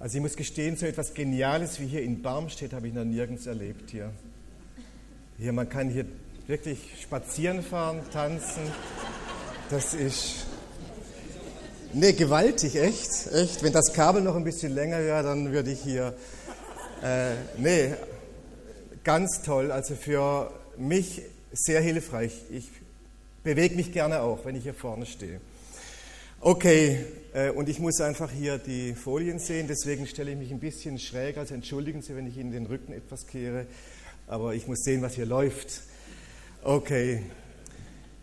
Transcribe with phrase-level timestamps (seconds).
[0.00, 3.44] Also ich muss gestehen, so etwas Geniales wie hier in Barmstedt habe ich noch nirgends
[3.44, 4.10] erlebt hier.
[5.36, 6.06] Hier, man kann hier
[6.46, 8.62] wirklich spazieren fahren, tanzen.
[9.68, 10.46] Das ist,
[11.92, 13.62] nee, gewaltig, echt, echt.
[13.62, 16.14] Wenn das Kabel noch ein bisschen länger wäre, dann würde ich hier,
[17.02, 17.92] äh, nee,
[19.04, 19.70] ganz toll.
[19.70, 21.20] Also für mich
[21.52, 22.32] sehr hilfreich.
[22.50, 22.70] Ich
[23.44, 25.42] bewege mich gerne auch, wenn ich hier vorne stehe.
[26.40, 27.04] Okay,
[27.54, 31.36] und ich muss einfach hier die Folien sehen, deswegen stelle ich mich ein bisschen schräg,
[31.36, 33.66] also entschuldigen Sie, wenn ich Ihnen den Rücken etwas kehre,
[34.26, 35.82] aber ich muss sehen, was hier läuft.
[36.62, 37.22] Okay.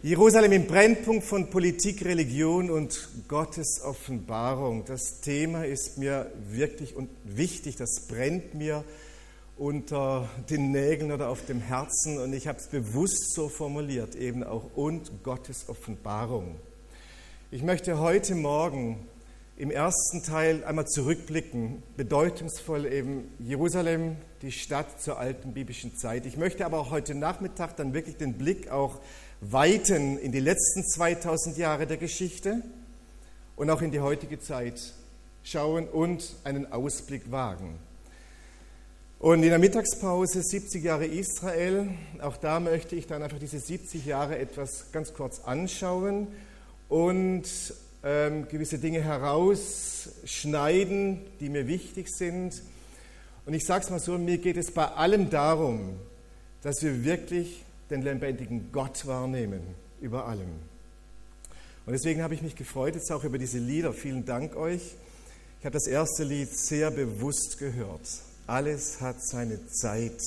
[0.03, 4.85] Jerusalem im Brennpunkt von Politik, Religion und Gottes Offenbarung.
[4.85, 8.83] Das Thema ist mir wirklich und wichtig, das brennt mir
[9.57, 14.43] unter den Nägeln oder auf dem Herzen und ich habe es bewusst so formuliert, eben
[14.43, 16.57] auch und Gottes Offenbarung.
[17.49, 19.07] Ich möchte heute Morgen
[19.55, 26.25] im ersten Teil einmal zurückblicken, bedeutungsvoll eben Jerusalem, die Stadt zur alten biblischen Zeit.
[26.25, 28.99] Ich möchte aber auch heute Nachmittag dann wirklich den Blick auch
[29.39, 32.63] weiten in die letzten 2000 Jahre der Geschichte
[33.55, 34.93] und auch in die heutige Zeit
[35.41, 37.79] schauen und einen Ausblick wagen.
[39.19, 44.05] Und in der Mittagspause 70 Jahre Israel, auch da möchte ich dann einfach diese 70
[44.05, 46.27] Jahre etwas ganz kurz anschauen
[46.89, 47.45] und
[48.03, 52.61] ähm, gewisse Dinge herausschneiden, die mir wichtig sind.
[53.45, 55.99] Und ich sage es mal so, mir geht es bei allem darum,
[56.61, 59.61] dass wir wirklich den lebendigen Gott wahrnehmen,
[60.01, 60.49] über allem.
[61.85, 63.93] Und deswegen habe ich mich gefreut jetzt auch über diese Lieder.
[63.93, 64.95] Vielen Dank euch.
[65.59, 68.07] Ich habe das erste Lied sehr bewusst gehört.
[68.45, 70.21] Alles hat seine Zeit.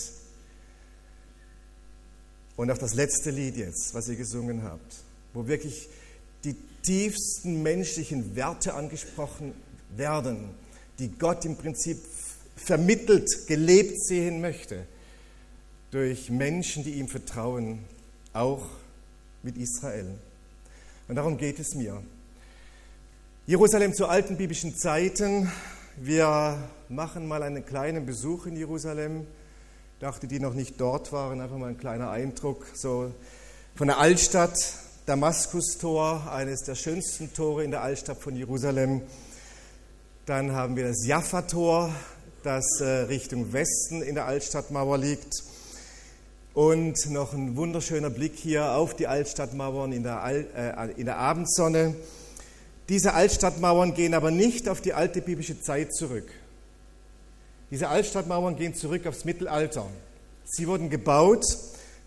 [2.57, 4.97] Und auch das letzte Lied jetzt, was ihr gesungen habt,
[5.35, 5.89] wo wirklich
[6.45, 9.55] die tiefsten menschlichen Werte angesprochen
[9.97, 10.51] werden,
[10.99, 11.99] die Gott im Prinzip
[12.57, 14.87] vermittelt, gelebt sehen möchte
[15.91, 17.81] durch Menschen, die ihm vertrauen,
[18.33, 18.67] auch
[19.43, 20.19] mit Israel.
[21.09, 22.03] Und darum geht es mir.
[23.47, 25.51] Jerusalem zu alten biblischen Zeiten.
[25.97, 26.57] Wir
[26.89, 29.27] machen mal einen kleinen Besuch in Jerusalem.
[29.99, 33.13] Dachte, die noch nicht dort waren, einfach mal ein kleiner Eindruck so
[33.75, 34.57] von der Altstadt,
[35.11, 39.03] Damaskustor, eines der schönsten Tore in der Altstadt von Jerusalem.
[40.25, 41.93] Dann haben wir das Jaffa-Tor,
[42.45, 45.43] das äh, Richtung Westen in der Altstadtmauer liegt.
[46.55, 51.19] Und noch ein wunderschöner Blick hier auf die Altstadtmauern in der, Al äh, in der
[51.19, 51.97] Abendsonne.
[52.89, 56.31] Diese Altstadtmauern gehen aber nicht auf die alte biblische Zeit zurück.
[57.73, 59.87] Diese Altstadtmauern gehen zurück aufs Mittelalter.
[60.45, 61.45] Sie wurden gebaut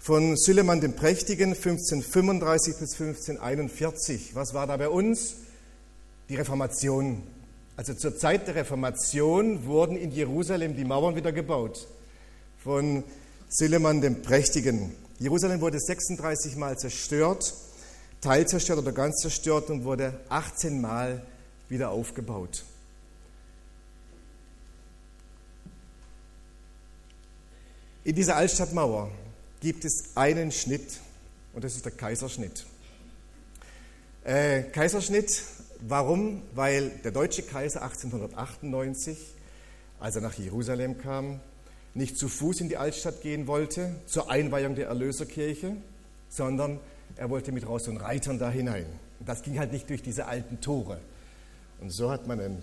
[0.03, 4.35] von Süleyman dem Prächtigen 1535 bis 1541.
[4.35, 5.37] Was war da bei uns?
[6.27, 7.23] Die Reformation.
[7.77, 11.87] Also zur Zeit der Reformation wurden in Jerusalem die Mauern wieder gebaut
[12.61, 13.05] von
[13.47, 14.91] Süleyman dem Prächtigen.
[15.19, 17.53] Jerusalem wurde 36 Mal zerstört,
[18.19, 21.25] teilzerstört oder ganz zerstört und wurde 18 Mal
[21.69, 22.65] wieder aufgebaut.
[28.03, 29.09] In dieser Altstadtmauer
[29.63, 30.99] gibt es einen Schnitt
[31.53, 32.65] und das ist der Kaiserschnitt.
[34.25, 35.41] Äh, Kaiserschnitt,
[35.79, 36.41] warum?
[36.53, 39.17] Weil der deutsche Kaiser 1898,
[40.01, 41.39] als er nach Jerusalem kam,
[41.93, 45.77] nicht zu Fuß in die Altstadt gehen wollte zur Einweihung der Erlöserkirche,
[46.27, 46.81] sondern
[47.15, 48.85] er wollte mit Ross und Reitern da hinein.
[49.21, 50.99] Das ging halt nicht durch diese alten Tore.
[51.79, 52.61] Und so hat man dann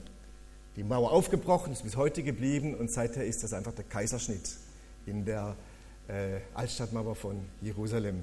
[0.76, 4.56] die Mauer aufgebrochen, ist bis heute geblieben und seither ist das einfach der Kaiserschnitt
[5.06, 5.56] in der
[6.10, 8.16] äh, Altstadtmauer von Jerusalem.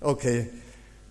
[0.00, 0.46] Okay,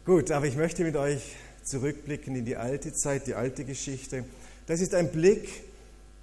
[0.06, 4.24] gut, aber ich möchte mit euch zurückblicken in die alte Zeit, die alte Geschichte.
[4.68, 5.50] Das ist ein Blick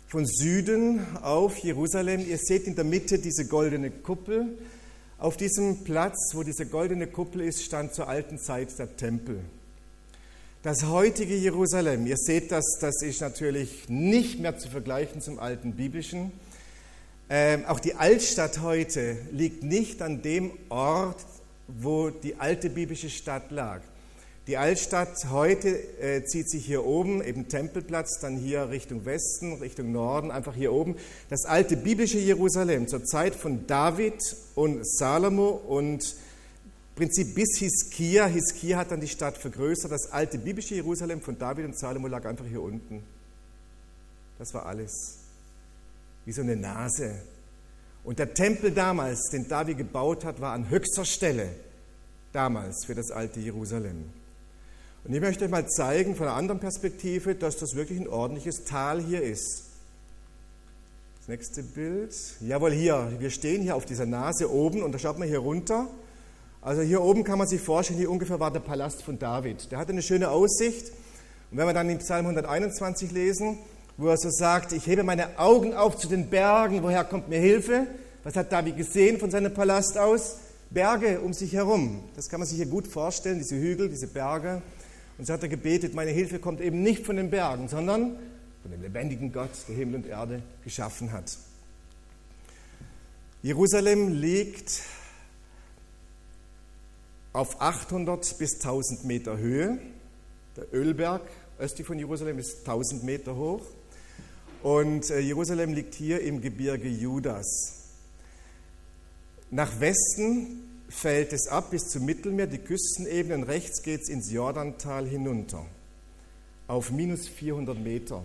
[0.08, 2.26] von Süden auf Jerusalem.
[2.26, 4.58] Ihr seht in der Mitte diese goldene Kuppel.
[5.18, 9.40] Auf diesem Platz, wo diese goldene Kuppel ist, stand zur alten Zeit der Tempel.
[10.62, 15.72] Das heutige Jerusalem, ihr seht das, das ist natürlich nicht mehr zu vergleichen zum alten
[15.72, 16.32] biblischen.
[17.34, 21.24] Ähm, auch die Altstadt heute liegt nicht an dem Ort,
[21.66, 23.80] wo die alte biblische Stadt lag.
[24.46, 29.92] Die Altstadt heute äh, zieht sich hier oben, eben Tempelplatz, dann hier Richtung Westen, Richtung
[29.92, 30.96] Norden, einfach hier oben.
[31.30, 34.20] Das alte biblische Jerusalem zur Zeit von David
[34.54, 36.14] und Salomo und
[36.96, 38.26] Prinzip bis Hiskia.
[38.26, 39.90] Hiskia hat dann die Stadt vergrößert.
[39.90, 43.02] Das alte biblische Jerusalem von David und Salomo lag einfach hier unten.
[44.38, 45.21] Das war alles
[46.24, 47.14] wie so eine Nase.
[48.04, 51.50] Und der Tempel damals, den David gebaut hat, war an höchster Stelle
[52.32, 54.04] damals für das alte Jerusalem.
[55.04, 58.64] Und ich möchte euch mal zeigen von einer anderen Perspektive, dass das wirklich ein ordentliches
[58.64, 59.64] Tal hier ist.
[61.18, 62.14] Das nächste Bild.
[62.40, 63.12] Jawohl, hier.
[63.18, 65.88] Wir stehen hier auf dieser Nase oben und da schaut man hier runter.
[66.60, 69.70] Also hier oben kann man sich vorstellen, hier ungefähr war der Palast von David.
[69.72, 70.90] Der hatte eine schöne Aussicht.
[71.50, 73.58] Und wenn wir dann in Psalm 121 lesen,
[73.96, 77.38] wo er so sagt, ich hebe meine Augen auf zu den Bergen, woher kommt mir
[77.38, 77.86] Hilfe?
[78.24, 80.36] Was hat David gesehen von seinem Palast aus?
[80.70, 82.02] Berge um sich herum.
[82.16, 84.62] Das kann man sich hier gut vorstellen, diese Hügel, diese Berge.
[85.18, 88.16] Und so hat er gebetet, meine Hilfe kommt eben nicht von den Bergen, sondern
[88.62, 91.36] von dem lebendigen Gott, der Himmel und Erde geschaffen hat.
[93.42, 94.82] Jerusalem liegt
[97.32, 99.78] auf 800 bis 1000 Meter Höhe.
[100.56, 101.22] Der Ölberg
[101.58, 103.62] östlich von Jerusalem ist 1000 Meter hoch.
[104.62, 107.82] Und äh, Jerusalem liegt hier im Gebirge Judas.
[109.50, 114.30] Nach Westen fällt es ab bis zum Mittelmeer, die Küstenebene, und rechts geht es ins
[114.30, 115.66] Jordantal hinunter,
[116.68, 118.24] auf minus 400 Meter.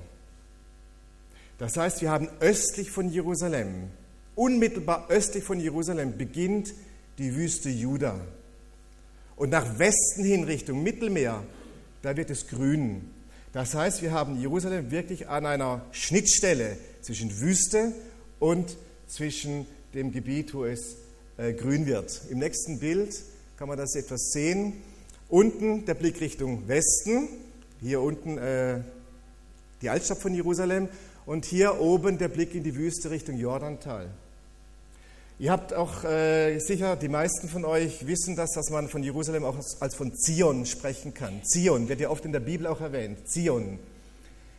[1.58, 3.90] Das heißt, wir haben östlich von Jerusalem,
[4.36, 6.74] unmittelbar östlich von Jerusalem beginnt
[7.18, 8.20] die Wüste Juda.
[9.36, 11.44] Und nach Westen hin Richtung Mittelmeer,
[12.04, 13.10] da wird es grün.
[13.58, 17.92] Das heißt, wir haben Jerusalem wirklich an einer Schnittstelle zwischen Wüste
[18.38, 18.78] und
[19.08, 19.66] zwischen
[19.96, 20.98] dem Gebiet, wo es
[21.38, 22.22] äh, grün wird.
[22.30, 23.20] Im nächsten Bild
[23.58, 24.74] kann man das etwas sehen.
[25.28, 27.30] Unten der Blick Richtung Westen,
[27.82, 28.82] hier unten äh,
[29.82, 30.88] die Altstadt von Jerusalem
[31.26, 34.12] und hier oben der Blick in die Wüste Richtung Jordantal.
[35.40, 39.46] Ihr habt auch äh, sicher, die meisten von euch wissen das, dass man von Jerusalem
[39.46, 41.44] auch als, als von Zion sprechen kann.
[41.44, 43.30] Zion wird ja oft in der Bibel auch erwähnt.
[43.30, 43.78] Zion.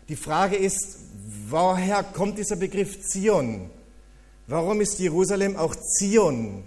[0.08, 0.98] Die Frage ist,
[1.48, 3.70] woher kommt dieser Begriff Zion?
[4.46, 6.62] Warum ist Jerusalem auch Zion?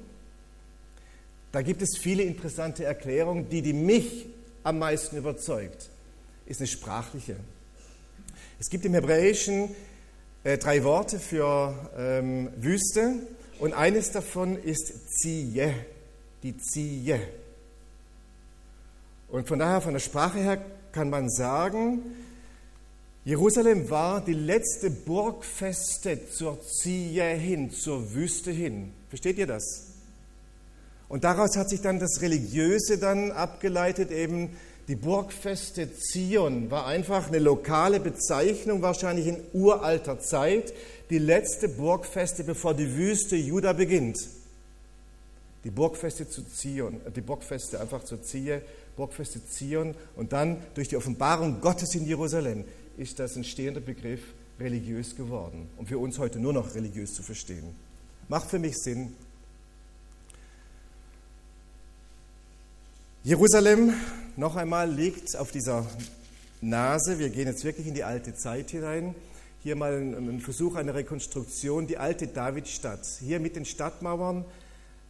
[1.53, 3.47] Da gibt es viele interessante Erklärungen.
[3.47, 4.27] Die, die mich
[4.63, 5.89] am meisten überzeugt,
[6.45, 7.37] ist eine sprachliche.
[8.59, 9.73] Es gibt im Hebräischen
[10.43, 13.25] äh, drei Worte für ähm, Wüste
[13.61, 15.73] und eines davon ist Ziehe,
[16.41, 17.19] die Ziehe.
[19.29, 22.01] Und von daher, von der Sprache her, kann man sagen,
[23.23, 28.93] Jerusalem war die letzte Burgfeste zur Ziehe hin, zur Wüste hin.
[29.09, 29.91] Versteht ihr das?
[31.07, 37.27] Und daraus hat sich dann das Religiöse dann abgeleitet, eben die Burgfeste Zion war einfach
[37.27, 40.73] eine lokale Bezeichnung, wahrscheinlich in uralter Zeit,
[41.11, 44.17] die letzte Burgfeste, bevor die Wüste Juda beginnt.
[45.63, 48.61] Die Burgfeste zu Zion, äh, die Burgfeste einfach zu Zion,
[48.95, 52.65] Burgfeste Zion und dann durch die Offenbarung Gottes in Jerusalem
[52.97, 54.21] ist das ein stehender Begriff
[54.59, 57.75] religiös geworden und für uns heute nur noch religiös zu verstehen.
[58.27, 59.13] Macht für mich Sinn.
[63.23, 63.93] Jerusalem
[64.35, 65.85] noch einmal liegt auf dieser
[66.61, 67.19] Nase.
[67.19, 69.15] Wir gehen jetzt wirklich in die alte Zeit hinein.
[69.63, 71.85] Hier mal ein, Versuch einer Rekonstruktion.
[71.85, 73.05] Die alte Davidstadt.
[73.19, 74.43] Hier mit den Stadtmauern,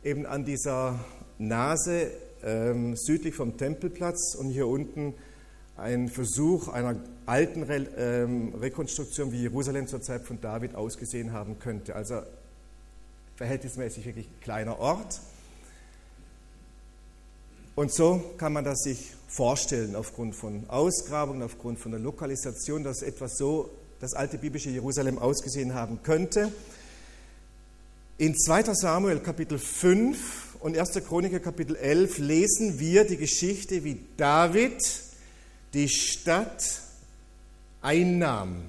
[0.03, 0.99] eben an dieser
[1.37, 2.11] Nase
[2.43, 5.13] ähm, südlich vom Tempelplatz und hier unten
[5.77, 11.57] ein Versuch einer alten Re ähm, Rekonstruktion, wie Jerusalem zur Zeit von David ausgesehen haben
[11.57, 11.95] könnte.
[11.95, 12.21] Also
[13.37, 15.21] verhältnismäßig wirklich kleiner Ort.
[17.75, 23.01] Und so kann man das sich vorstellen aufgrund von Ausgrabungen, aufgrund von der Lokalisation, dass
[23.01, 23.69] etwas so
[24.01, 26.51] das alte biblische Jerusalem ausgesehen haben könnte.
[28.17, 30.93] In 2 Samuel Kapitel 5 und 1.
[31.07, 34.81] Chroniker Kapitel 11 lesen wir die Geschichte, wie David
[35.73, 36.81] die Stadt
[37.81, 38.63] einnahm.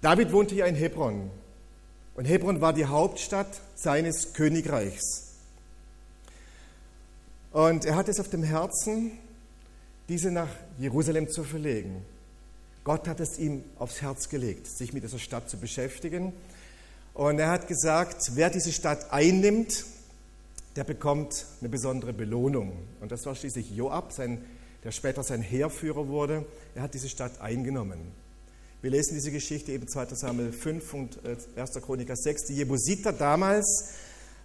[0.00, 1.30] David wohnte ja in Hebron
[2.14, 5.34] und Hebron war die Hauptstadt seines Königreichs.
[7.50, 9.18] Und er hat es auf dem Herzen,
[10.08, 10.48] diese nach
[10.78, 12.04] Jerusalem zu verlegen.
[12.84, 16.32] Gott hat es ihm aufs Herz gelegt, sich mit dieser Stadt zu beschäftigen.
[17.14, 19.84] Und er hat gesagt, wer diese Stadt einnimmt,
[20.76, 22.72] der bekommt eine besondere Belohnung.
[23.00, 24.44] Und das war schließlich Joab, sein,
[24.84, 26.46] der später sein Heerführer wurde.
[26.74, 27.98] Er hat diese Stadt eingenommen.
[28.80, 30.06] Wir lesen diese Geschichte eben 2.
[30.14, 31.18] Samuel 5 und
[31.56, 31.76] 1.
[31.76, 32.46] Äh, Chroniker 6.
[32.46, 33.92] Die Jebusiter damals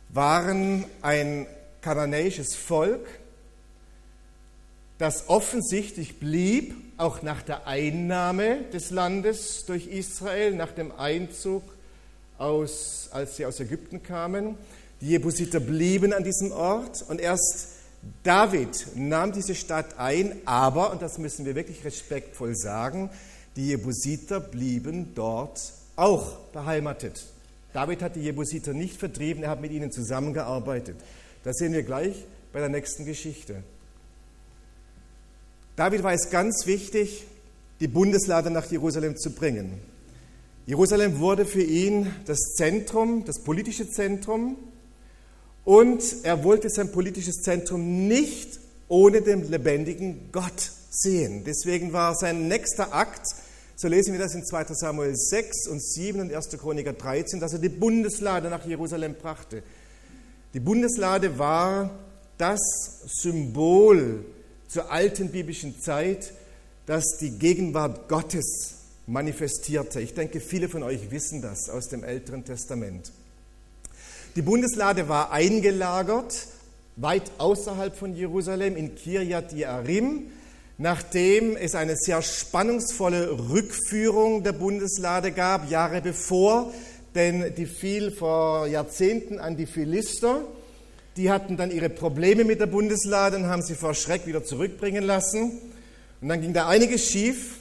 [0.09, 1.47] waren ein
[1.79, 3.07] kananäisches Volk,
[4.97, 11.63] das offensichtlich blieb, auch nach der Einnahme des Landes durch Israel, nach dem Einzug,
[12.37, 14.57] aus, als sie aus Ägypten kamen.
[15.01, 17.69] Die Jebusiter blieben an diesem Ort und erst
[18.23, 23.09] David nahm diese Stadt ein, aber, und das müssen wir wirklich respektvoll sagen,
[23.55, 25.59] die Jebusiter blieben dort
[25.95, 27.25] auch beheimatet.
[27.73, 30.97] David hat die Jebusiter nicht vertrieben, er hat mit ihnen zusammengearbeitet.
[31.43, 33.63] Das sehen wir gleich bei der nächsten Geschichte.
[35.75, 37.25] David war es ganz wichtig,
[37.81, 39.73] die Bundeslade nach Jerusalem zu bringen.
[40.65, 44.57] Jerusalem wurde für ihn das Zentrum, das politische Zentrum.
[45.65, 51.43] Und er wollte sein politisches Zentrum nicht ohne den lebendigen Gott sehen.
[51.45, 53.25] Deswegen war sein nächster Akt,
[53.75, 56.49] so lesen wir das in 2 Samuel 6 und 7 und 1.
[56.57, 59.63] Chroniker 13, dass er die Bundeslade nach Jerusalem brachte.
[60.53, 61.89] Die Bundeslade war
[62.37, 62.61] das
[63.21, 64.23] Symbol
[64.67, 66.33] zur alten biblischen Zeit,
[66.85, 68.75] das die Gegenwart Gottes
[69.07, 70.01] manifestierte.
[70.01, 73.11] Ich denke, viele von euch wissen das aus dem Älteren Testament.
[74.35, 76.47] Die Bundeslade war eingelagert,
[76.97, 80.31] weit außerhalb von Jerusalem, in Kirjat Jearim,
[80.77, 86.73] nachdem es eine sehr spannungsvolle Rückführung der Bundeslade gab, Jahre bevor,
[87.13, 90.41] denn die fiel vor Jahrzehnten an die Philister.
[91.17, 95.03] Die hatten dann ihre Probleme mit der Bundeslade und haben sie vor Schreck wieder zurückbringen
[95.03, 95.59] lassen.
[96.21, 97.59] Und dann ging da einiges schief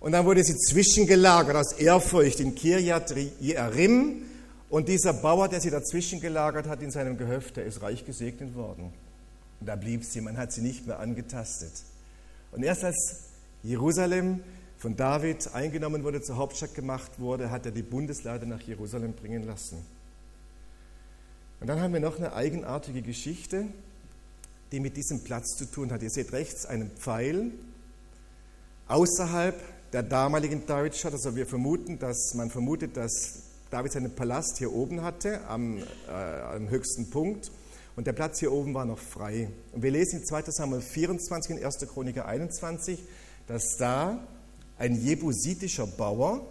[0.00, 4.22] und dann wurde sie zwischengelagert aus Ehrfurcht in Kirjat Jearim.
[4.68, 8.54] Und dieser Bauer, der sie dazwischen gelagert hat in seinem Gehöft, der ist reich gesegnet
[8.54, 8.92] worden.
[9.60, 11.72] Und da blieb sie, man hat sie nicht mehr angetastet.
[12.52, 13.20] Und erst als
[13.62, 14.40] Jerusalem
[14.78, 19.46] von David eingenommen wurde, zur Hauptstadt gemacht wurde, hat er die Bundeslade nach Jerusalem bringen
[19.46, 19.78] lassen.
[21.60, 23.66] Und dann haben wir noch eine eigenartige Geschichte,
[24.72, 26.02] die mit diesem Platz zu tun hat.
[26.02, 27.52] Ihr seht rechts einen Pfeil
[28.88, 29.60] außerhalb
[29.92, 31.12] der damaligen Davidstadt.
[31.12, 36.10] Also wir vermuten, dass man vermutet, dass David seinen Palast hier oben hatte, am, äh,
[36.10, 37.50] am höchsten Punkt.
[37.96, 39.48] Und der Platz hier oben war noch frei.
[39.72, 41.78] Und wir lesen in 2 Samuel 24 und 1.
[41.88, 43.02] Chroniker 21,
[43.46, 44.22] dass da
[44.78, 46.46] ein jebusitischer Bauer,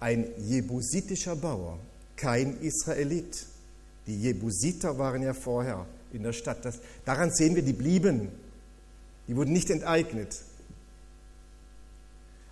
[0.00, 1.78] ein jebusitischer Bauer,
[2.16, 3.46] kein Israelit.
[4.06, 6.64] Die Jebusiter waren ja vorher in der Stadt.
[6.64, 8.28] Das, daran sehen wir, die blieben.
[9.28, 10.42] Die wurden nicht enteignet.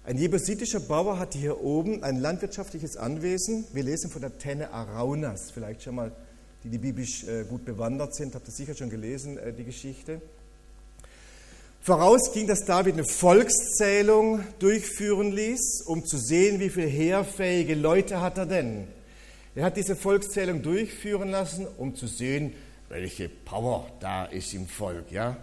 [0.05, 3.65] Ein jebusitischer Bauer hatte hier oben ein landwirtschaftliches Anwesen.
[3.73, 6.13] Wir lesen von der Tenne Araunas, vielleicht schon mal,
[6.65, 10.21] die die biblisch äh, gut bewandert sind, habt ihr sicher schon gelesen, äh, die Geschichte.
[11.83, 18.21] Voraus ging, dass David eine Volkszählung durchführen ließ, um zu sehen, wie viele heerfähige Leute
[18.21, 18.87] hat er denn.
[19.55, 22.55] Er hat diese Volkszählung durchführen lassen, um zu sehen,
[22.89, 25.11] welche Power da ist im Volk.
[25.11, 25.37] Ja?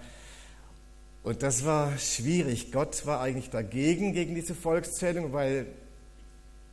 [1.23, 2.71] Und das war schwierig.
[2.71, 5.67] Gott war eigentlich dagegen, gegen diese Volkszählung, weil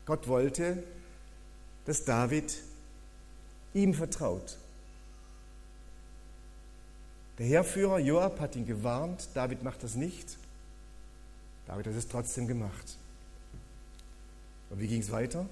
[0.06, 0.82] Gott wollte,
[1.86, 2.56] dass David
[3.72, 4.56] ihm vertraut.
[7.38, 10.36] Der Heerführer Joab hat ihn gewarnt, David macht das nicht.
[11.66, 12.96] David hat es trotzdem gemacht.
[14.70, 15.46] Und wie ging es weiter?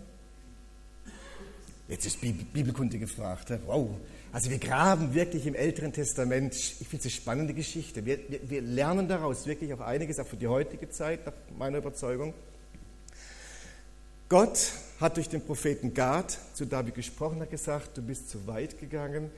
[1.93, 3.53] Jetzt ist Bibelkunde gefragt.
[3.67, 3.91] Wow.
[4.33, 6.55] Also wir graben wirklich im Älteren Testament.
[6.55, 8.05] Ich finde es eine spannende Geschichte.
[8.07, 11.79] Wir, wir, wir, lernen daraus wirklich auch einiges, auch für die heutige Zeit, nach meiner
[11.79, 12.33] Überzeugung.
[14.29, 18.81] Gott hat durch den Propheten Gad zu David gesprochen, hat gesagt, du bist zu weit
[18.81, 19.31] gegangen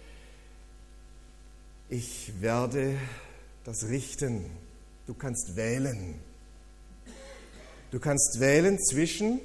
[1.88, 2.98] ich werde
[3.64, 4.44] das richten.
[5.06, 6.14] Du kannst wählen.
[7.90, 9.40] Du kannst wählen zwischen,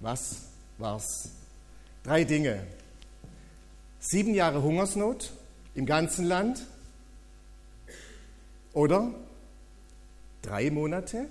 [0.00, 0.36] was
[0.78, 1.30] war's?
[2.06, 2.64] Drei Dinge.
[3.98, 5.32] Sieben Jahre Hungersnot
[5.74, 6.64] im ganzen Land
[8.72, 9.12] oder
[10.40, 11.28] drei Monate,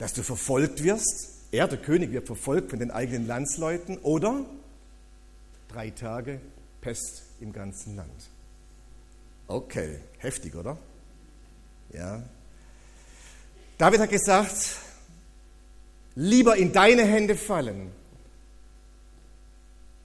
[0.00, 1.28] dass du verfolgt wirst.
[1.52, 4.44] Er, der König, wird verfolgt von den eigenen Landsleuten oder
[5.68, 6.40] drei Tage
[6.80, 8.28] Pest im ganzen Land.
[9.46, 10.76] Okay, heftig, oder?
[11.92, 12.20] Ja.
[13.78, 14.74] David hat gesagt,
[16.16, 17.92] lieber in deine Hände fallen,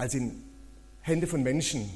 [0.02, 0.42] als in
[1.02, 1.88] Hände von Menschen.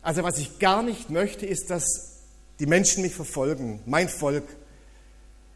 [0.00, 2.22] Also was ich gar nicht möchte, ist, dass
[2.58, 4.44] die Menschen mich verfolgen, mein Volk.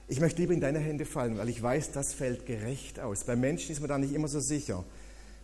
[0.06, 3.24] Ich möchte lieber in deine Hände fallen, weil ich weiß, das fällt gerecht aus.
[3.24, 4.84] Bei Menschen ist man da nicht immer so sicher,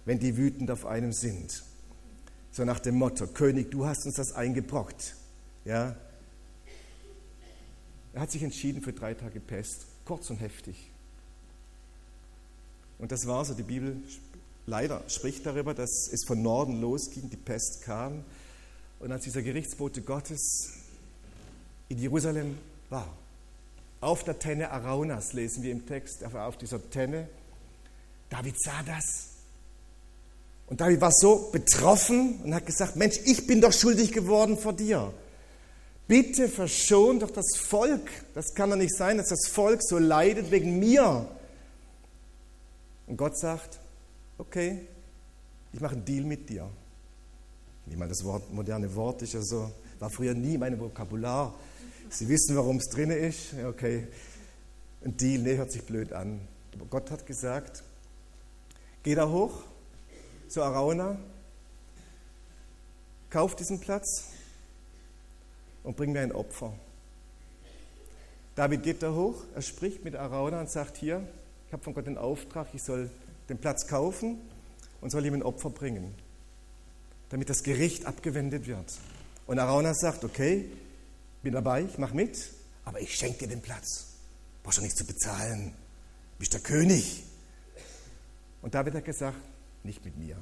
[0.05, 1.63] wenn die wütend auf einem sind.
[2.53, 5.17] So nach dem Motto, König, du hast uns das eingebrockt.
[5.65, 5.97] Ja.
[8.13, 10.91] Er hat sich entschieden für drei Tage Pest, kurz und heftig.
[12.99, 13.97] Und das war so, die Bibel
[14.67, 18.25] leider spricht darüber, dass es von Norden losging, die Pest kam.
[18.99, 20.71] Und als dieser Gerichtsbote Gottes
[21.89, 23.09] in Jerusalem war,
[24.01, 27.29] auf der Tenne Araunas lesen wir im Text, auf dieser Tenne,
[28.31, 29.31] David sah das.
[30.69, 34.73] Und David war so betroffen und hat gesagt, Mensch, ich bin doch schuldig geworden vor
[34.73, 35.13] dir.
[36.07, 38.09] Bitte verschont doch das Volk.
[38.35, 41.27] Das kann doch nicht sein, dass das Volk so leidet wegen mir.
[43.07, 43.81] Und Gott sagt,
[44.41, 44.87] okay,
[45.73, 46.69] ich mache einen Deal mit dir.
[47.87, 51.55] Ich meine, das Wort, moderne Wort ist ja so, war früher nie mein Vokabular.
[52.09, 53.55] Sie wissen, warum es drin ist.
[53.67, 54.09] Okay,
[55.05, 56.41] ein Deal, nee, hört sich blöd an.
[56.75, 57.83] Aber Gott hat gesagt,
[59.03, 59.63] geh da hoch
[60.49, 61.19] zu Arauna,
[63.29, 64.25] kauf diesen Platz
[65.85, 66.73] und bring mir ein Opfer.
[68.57, 71.27] David geht da hoch, er spricht mit Arauna und sagt, hier,
[71.67, 73.11] ich habe von Gott den Auftrag, ich soll
[73.51, 74.39] den Platz kaufen
[75.01, 76.15] und soll ihm ein Opfer bringen,
[77.29, 78.99] damit das Gericht abgewendet wird.
[79.47, 80.71] Und Arauna sagt, okay,
[81.43, 82.53] bin dabei, ich mache mit,
[82.85, 84.07] aber ich schenke dir den Platz.
[84.63, 85.75] Brauchst du nichts zu bezahlen.
[86.39, 87.25] Bist der König.
[88.63, 89.39] Und David hat gesagt,
[89.83, 90.37] nicht mit mir.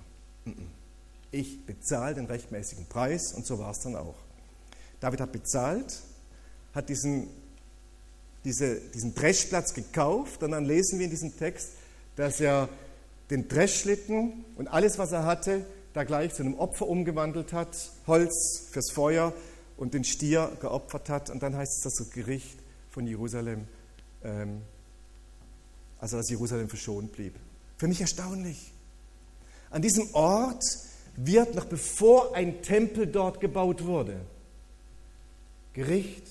[1.30, 4.16] Ich bezahle den rechtmäßigen Preis und so war es dann auch.
[5.00, 6.00] David hat bezahlt,
[6.74, 7.28] hat diesen,
[8.44, 11.70] diese, diesen Dreschplatz gekauft und dann lesen wir in diesem Text,
[12.16, 12.68] dass er
[13.30, 18.68] den Dreschschlitten und alles, was er hatte, da gleich zu einem Opfer umgewandelt hat, Holz
[18.70, 19.32] fürs Feuer
[19.76, 21.30] und den Stier geopfert hat.
[21.30, 22.58] Und dann heißt es, dass das Gericht
[22.90, 23.66] von Jerusalem,
[24.22, 24.62] ähm,
[25.98, 27.34] also dass Jerusalem verschont blieb.
[27.76, 28.72] Für mich erstaunlich.
[29.70, 30.64] An diesem Ort
[31.16, 34.20] wird, noch bevor ein Tempel dort gebaut wurde,
[35.72, 36.26] Gericht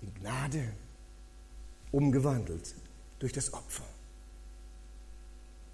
[0.00, 0.62] in Gnade
[1.90, 2.74] umgewandelt
[3.18, 3.84] durch das Opfer.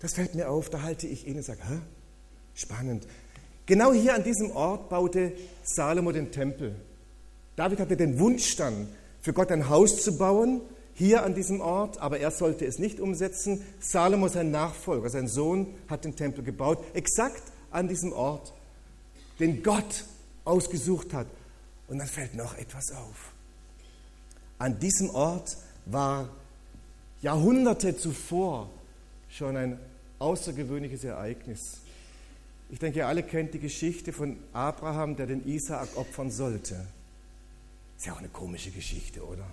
[0.01, 1.79] Das fällt mir auf, da halte ich inne und sage, Hä?
[2.55, 3.07] spannend.
[3.67, 5.33] Genau hier an diesem Ort baute
[5.63, 6.77] Salomo den Tempel.
[7.57, 8.89] David hatte den Wunsch dann,
[9.21, 10.61] für Gott ein Haus zu bauen,
[10.95, 13.65] hier an diesem Ort, aber er sollte es nicht umsetzen.
[13.81, 18.53] Salomo, sein Nachfolger, sein Sohn, hat den Tempel gebaut, exakt an diesem Ort,
[19.41, 20.05] den Gott
[20.45, 21.27] ausgesucht hat.
[21.89, 23.33] Und dann fällt noch etwas auf.
[24.59, 26.29] An diesem Ort war
[27.23, 28.71] Jahrhunderte zuvor
[29.35, 29.79] schon ein
[30.21, 31.81] außergewöhnliches Ereignis.
[32.71, 36.87] Ich denke, ihr alle kennt die Geschichte von Abraham, der den Isaak opfern sollte.
[37.97, 39.47] Ist ja auch eine komische Geschichte, oder?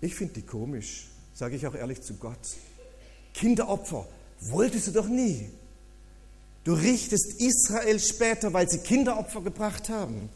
[0.00, 2.56] Ich finde die komisch, sage ich auch ehrlich zu Gott.
[3.34, 4.06] Kinderopfer
[4.40, 5.50] wolltest du doch nie.
[6.64, 10.28] Du richtest Israel später, weil sie Kinderopfer gebracht haben.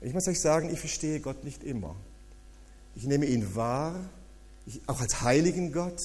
[0.00, 1.94] Ich muss euch sagen, ich verstehe Gott nicht immer.
[2.94, 3.94] Ich nehme ihn wahr,
[4.66, 6.00] ich, auch als heiligen Gott.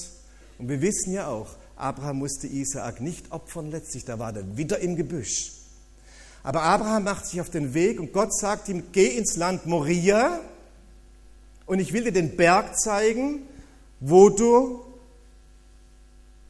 [0.57, 4.79] Und wir wissen ja auch, Abraham musste Isaak nicht opfern letztlich, da war er wieder
[4.79, 5.53] im Gebüsch.
[6.43, 10.39] Aber Abraham macht sich auf den Weg und Gott sagt ihm, geh ins Land Moria
[11.65, 13.41] und ich will dir den Berg zeigen,
[13.99, 14.81] wo du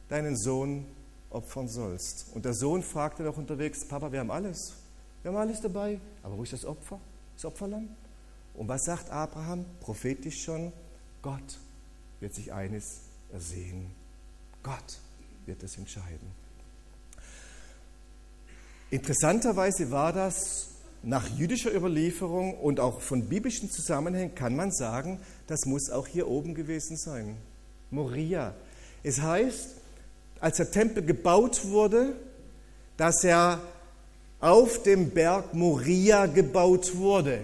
[0.08, 0.86] deinen Sohn
[1.30, 2.26] opfern sollst.
[2.34, 4.74] Und der Sohn fragte noch unterwegs, Papa, wir haben alles.
[5.22, 7.00] Wir haben alles dabei, aber wo ist das Opfer?
[7.34, 7.88] Das Opferlamm?
[8.54, 9.64] Und was sagt Abraham?
[9.80, 10.72] Prophetisch schon,
[11.22, 11.58] Gott
[12.20, 13.00] wird sich eines
[13.32, 13.97] ersehen.
[14.62, 14.98] Gott
[15.46, 16.32] wird es entscheiden.
[18.90, 20.68] Interessanterweise war das
[21.02, 26.28] nach jüdischer Überlieferung und auch von biblischen Zusammenhängen kann man sagen, das muss auch hier
[26.28, 27.36] oben gewesen sein.
[27.90, 28.54] Moria.
[29.02, 29.76] Es heißt,
[30.40, 32.14] als der Tempel gebaut wurde,
[32.96, 33.60] dass er
[34.40, 37.40] auf dem Berg Moria gebaut wurde.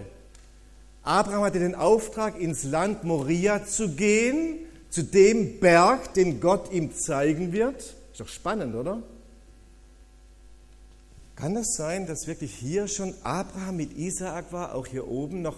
[1.03, 4.59] Abraham hatte den Auftrag, ins Land Moria zu gehen,
[4.95, 7.81] zu dem Berg, den Gott ihm zeigen wird.
[7.81, 9.03] Ist doch spannend, oder?
[11.35, 15.41] Kann es das sein, dass wirklich hier schon Abraham mit Isaak war, auch hier oben,
[15.41, 15.57] noch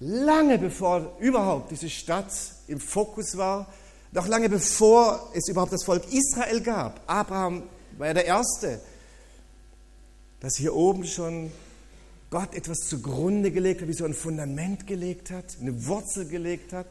[0.00, 2.32] lange bevor überhaupt diese Stadt
[2.68, 3.70] im Fokus war,
[4.12, 7.02] noch lange bevor es überhaupt das Volk Israel gab?
[7.06, 7.64] Abraham
[7.98, 8.80] war ja der Erste,
[10.40, 11.52] dass hier oben schon
[12.30, 16.88] Gott etwas zugrunde gelegt hat, wie so ein Fundament gelegt hat, eine Wurzel gelegt hat,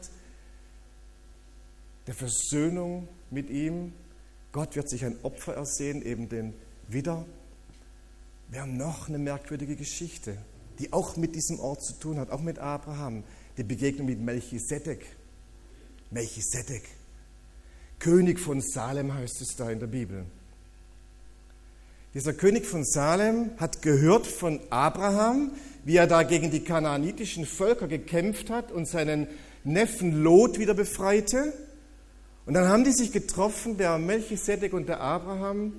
[2.08, 3.92] der Versöhnung mit ihm.
[4.50, 6.54] Gott wird sich ein Opfer ersehen, eben den
[6.88, 7.24] Widder
[8.50, 10.38] wir haben noch eine merkwürdige Geschichte,
[10.78, 13.24] die auch mit diesem Ort zu tun hat, auch mit Abraham,
[13.58, 15.04] die Begegnung mit Melchisedek.
[16.10, 16.84] Melchisedek,
[17.98, 20.24] König von Salem heißt es da in der Bibel.
[22.14, 25.52] Dieser König von Salem hat gehört von Abraham,
[25.84, 29.26] wie er da gegen die kanaanitischen Völker gekämpft hat und seinen
[29.62, 31.52] Neffen Lot wieder befreite.
[32.48, 35.70] Und dann haben die sich getroffen, der Melchisedek und der Abraham,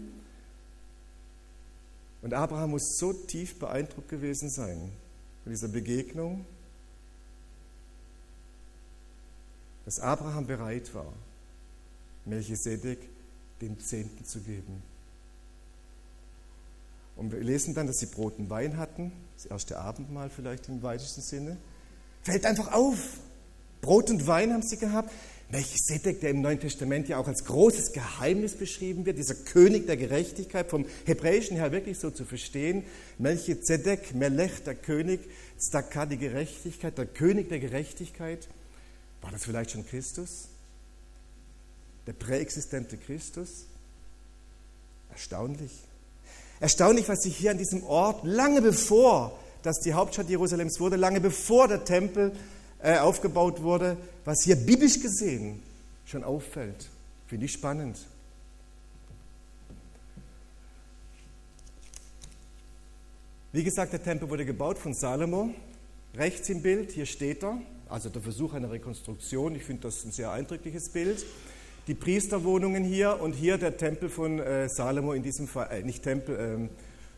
[2.22, 4.92] und Abraham muss so tief beeindruckt gewesen sein
[5.42, 6.46] von dieser Begegnung,
[9.86, 11.12] dass Abraham bereit war,
[12.26, 13.00] Melchisedek
[13.62, 14.84] den Zehnten zu geben.
[17.16, 20.84] Und wir lesen dann, dass sie Brot und Wein hatten, das erste Abendmahl vielleicht im
[20.84, 21.58] weitesten Sinne.
[22.22, 23.18] Fällt einfach auf.
[23.82, 25.12] Brot und Wein haben sie gehabt.
[25.52, 29.98] Melchisedek, der im Neuen Testament ja auch als großes Geheimnis beschrieben wird, dieser König der
[29.98, 32.84] Gerechtigkeit, vom Hebräischen her wirklich so zu verstehen.
[33.18, 35.22] Melchizedek, Melech, der König,
[35.58, 38.48] Zdaka, die Gerechtigkeit, der König der Gerechtigkeit.
[39.22, 40.50] War das vielleicht schon Christus?
[42.10, 43.68] der präexistente Christus.
[45.12, 45.72] Erstaunlich.
[46.60, 51.22] Erstaunlich, was sich hier an diesem Ort, lange bevor das die Hauptstadt Jerusalems wurde, lange
[51.22, 52.32] bevor der Tempel
[52.82, 55.62] äh, aufgebaut wurde, was hier biblisch gesehen
[56.06, 56.90] schon auffällt.
[57.28, 57.98] Finde ich spannend.
[63.52, 65.50] Wie gesagt, der Tempel wurde gebaut von Salomo.
[66.16, 69.56] Rechts im Bild, hier steht er, also der Versuch einer Rekonstruktion.
[69.56, 71.26] Ich finde das ein sehr eindrückliches Bild.
[71.88, 76.04] Die Priesterwohnungen hier und hier der Tempel von äh, Salomo in diesem Fall, äh, nicht
[76.04, 76.70] Tempel, äh,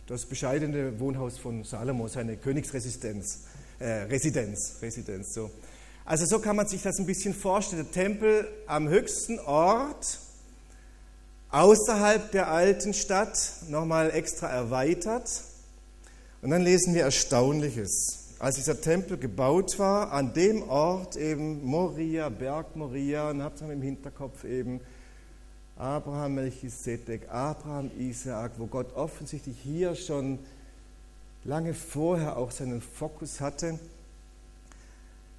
[0.07, 3.45] das bescheidene Wohnhaus von Salomo, seine Königsresidenz,
[3.81, 5.33] äh, Residenz, Residenz.
[5.33, 5.49] So.
[6.05, 7.83] Also so kann man sich das ein bisschen vorstellen.
[7.83, 10.19] Der Tempel am höchsten Ort,
[11.49, 13.37] außerhalb der alten Stadt,
[13.69, 15.29] nochmal extra erweitert.
[16.41, 18.17] Und dann lesen wir Erstaunliches.
[18.39, 23.71] Als dieser Tempel gebaut war, an dem Ort eben Moria, Berg Moria, und habt ihr
[23.71, 24.79] im Hinterkopf eben
[25.75, 30.39] Abraham, Melchisedek, Abraham, Isaak, wo Gott offensichtlich hier schon
[31.43, 33.79] lange vorher auch seinen Fokus hatte,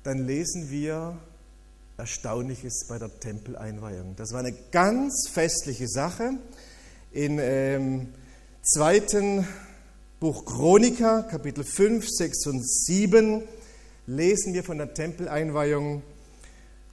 [0.03, 1.17] dann lesen wir
[1.97, 4.17] Erstaunliches bei der Tempeleinweihung.
[4.17, 6.33] Das war eine ganz festliche Sache.
[7.13, 8.09] In ähm,
[8.63, 9.47] zweiten
[10.19, 13.43] Buch Chroniker, Kapitel 5, 6 und 7
[14.07, 16.03] lesen wir von der Tempeleinweihung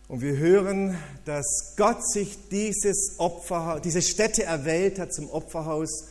[0.08, 6.09] und wir hören, dass Gott sich dieses Opferhaus, diese Stätte erwählt hat zum Opferhaus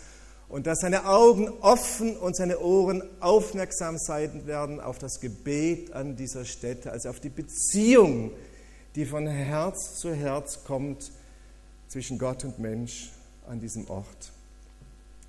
[0.48, 6.16] und dass seine Augen offen und seine Ohren aufmerksam sein werden auf das Gebet an
[6.16, 8.30] dieser Stätte, also auf die Beziehung,
[8.94, 11.12] die von Herz zu Herz kommt
[11.88, 13.10] zwischen Gott und Mensch
[13.46, 14.32] an diesem Ort.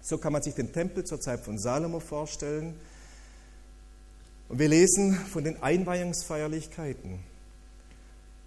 [0.02, 2.76] So kann man sich den Tempel zur Zeit von Salomo vorstellen.
[4.48, 7.20] Und wir lesen von den Einweihungsfeierlichkeiten.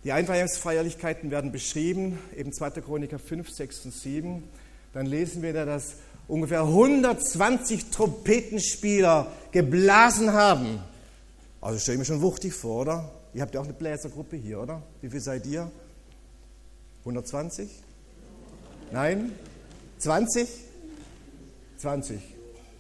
[0.05, 2.71] Die Einweihungsfeierlichkeiten werden beschrieben, eben 2.
[2.81, 4.43] Chroniker 5, 6 und 7.
[4.95, 5.97] Dann lesen wir da, dass
[6.29, 10.81] ungefähr 120 Trompetenspieler geblasen haben.
[11.61, 13.11] Also stelle ich mir schon wuchtig vor, oder?
[13.35, 14.83] Ihr habt ja auch eine Bläsergruppe hier, oder?
[15.01, 15.71] Wie viel seid ihr?
[17.01, 17.69] 120?
[18.91, 19.33] Nein?
[19.99, 20.49] 20?
[21.79, 22.21] 20.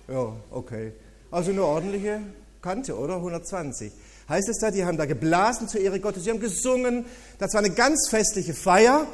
[0.09, 0.92] Ja, okay.
[1.31, 2.20] Also eine ordentliche
[2.61, 3.16] Kante, oder?
[3.16, 3.92] 120.
[4.28, 7.05] Heißt es da, die haben da geblasen zur Ehre Gottes, sie haben gesungen.
[7.38, 9.07] Das war eine ganz festliche Feier.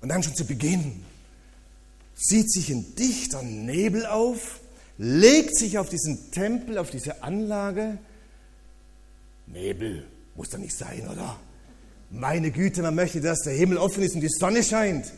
[0.00, 1.04] Und dann schon zu Beginn
[2.14, 4.60] zieht sich ein dichter Nebel auf,
[4.98, 7.98] legt sich auf diesen Tempel, auf diese Anlage.
[9.46, 11.38] Nebel muss da nicht sein, oder?
[12.10, 15.12] Meine Güte, man möchte, dass der Himmel offen ist und die Sonne scheint.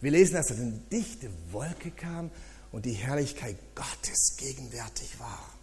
[0.00, 2.30] Wir lesen, dass da eine dichte Wolke kam
[2.72, 5.54] und die Herrlichkeit Gottes gegenwärtig war.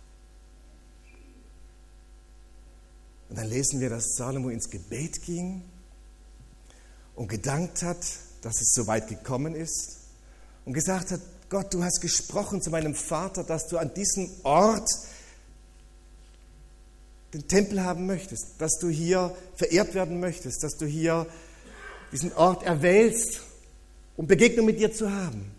[3.29, 5.63] Und dann lesen wir, dass Salomo ins Gebet ging
[7.15, 8.05] und gedankt hat,
[8.41, 9.96] dass es so weit gekommen ist
[10.67, 14.89] und gesagt hat, Gott, du hast gesprochen zu meinem Vater, dass du an diesem Ort
[17.33, 21.25] den Tempel haben möchtest, dass du hier verehrt werden möchtest, dass du hier
[22.11, 23.43] diesen Ort erwählst,
[24.17, 25.49] um Begegnung mit dir zu haben.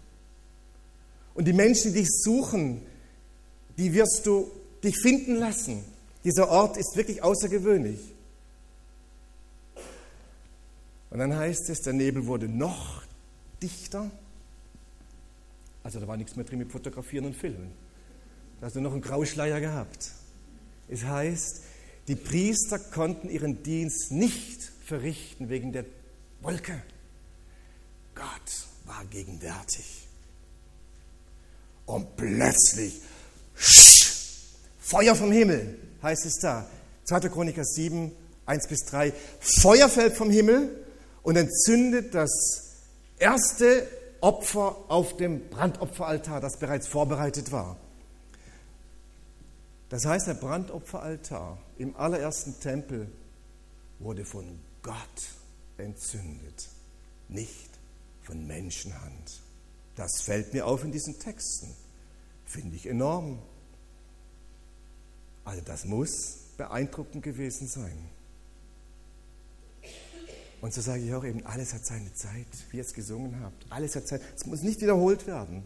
[1.32, 2.82] Und die Menschen, die dich suchen,
[3.78, 4.50] die wirst du
[4.84, 5.84] dich finden lassen.
[6.22, 8.00] Dieser Ort ist wirklich außergewöhnlich.
[11.08, 13.02] Und dann heißt es, der Nebel wurde noch
[13.62, 14.10] dichter.
[15.88, 17.72] Also da war nichts mehr drin mit Fotografieren und Filmen.
[18.60, 20.10] Da hast du noch einen Grauschleier gehabt.
[20.86, 21.62] Es heißt,
[22.08, 25.86] die Priester konnten ihren Dienst nicht verrichten wegen der
[26.42, 26.82] Wolke.
[28.14, 30.06] Gott war gegenwärtig.
[31.86, 33.00] Und plötzlich,
[34.78, 36.68] Feuer vom Himmel, heißt es da.
[37.04, 37.30] 2.
[37.30, 38.12] Chroniker 7,
[38.44, 39.14] 1 bis 3.
[39.40, 40.84] Feuer fällt vom Himmel
[41.22, 42.74] und entzündet das
[43.18, 43.88] erste
[44.20, 47.76] Opfer auf dem Brandopferaltar, das bereits vorbereitet war.
[49.88, 53.10] Das heißt, der Brandopferaltar im allerersten Tempel
[53.98, 54.96] wurde von Gott
[55.78, 56.68] entzündet,
[57.28, 57.70] nicht
[58.22, 59.40] von Menschenhand.
[59.96, 61.74] Das fällt mir auf in diesen Texten.
[62.44, 63.38] Finde ich enorm.
[65.44, 68.10] Also das muss beeindruckend gewesen sein.
[70.60, 73.66] Und so sage ich auch eben, alles hat seine Zeit, wie ihr es gesungen habt.
[73.70, 74.22] Alles hat Zeit.
[74.36, 75.64] Es muss nicht wiederholt werden.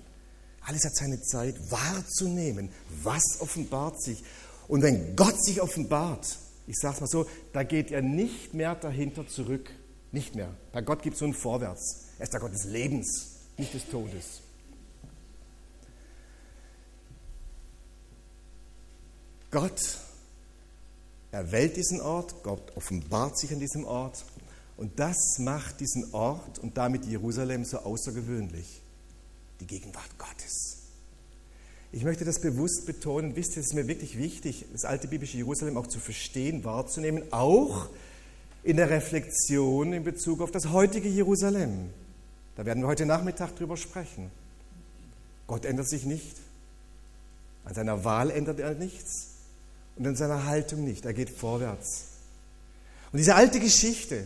[0.61, 2.70] Alles hat seine Zeit wahrzunehmen.
[3.02, 4.22] Was offenbart sich?
[4.68, 8.74] Und wenn Gott sich offenbart, ich sage es mal so, da geht er nicht mehr
[8.74, 9.70] dahinter zurück.
[10.12, 10.55] Nicht mehr.
[10.72, 12.05] Bei Gott gibt es so ein Vorwärts.
[12.18, 14.40] Er ist der Gott des Lebens nicht des Todes.
[19.50, 19.98] Gott
[21.31, 24.24] erwählt diesen Ort, Gott offenbart sich an diesem Ort
[24.76, 28.82] Und das macht diesen Ort und damit Jerusalem so außergewöhnlich.
[29.61, 30.78] Die Gegenwart Gottes.
[31.92, 33.37] Ich möchte das bewusst betonen.
[33.37, 37.22] Wisst ihr, es ist mir wirklich wichtig, das alte biblische Jerusalem auch zu verstehen, wahrzunehmen,
[37.32, 37.90] auch
[38.62, 41.90] in der Reflexion in Bezug auf das heutige Jerusalem.
[42.56, 44.30] Da werden wir heute Nachmittag drüber sprechen.
[45.46, 46.37] Gott ändert sich nicht.
[47.64, 49.28] An seiner Wahl ändert er nichts
[49.96, 51.04] und an seiner Haltung nicht.
[51.04, 52.06] Er geht vorwärts.
[53.12, 54.24] Und diese alte Geschichte,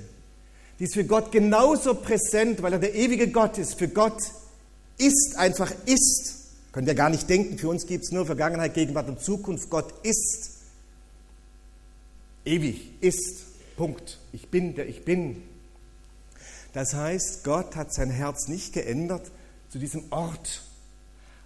[0.78, 3.78] die ist für Gott genauso präsent, weil er der ewige Gott ist.
[3.78, 4.20] Für Gott
[4.98, 6.34] ist einfach ist.
[6.72, 7.56] Können wir gar nicht denken.
[7.58, 9.70] Für uns gibt es nur Vergangenheit, Gegenwart und Zukunft.
[9.70, 10.50] Gott ist.
[12.44, 13.44] Ewig ist.
[13.76, 14.18] Punkt.
[14.32, 15.42] Ich bin, der ich bin.
[16.74, 19.30] Das heißt, Gott hat sein Herz nicht geändert
[19.70, 20.62] zu diesem Ort.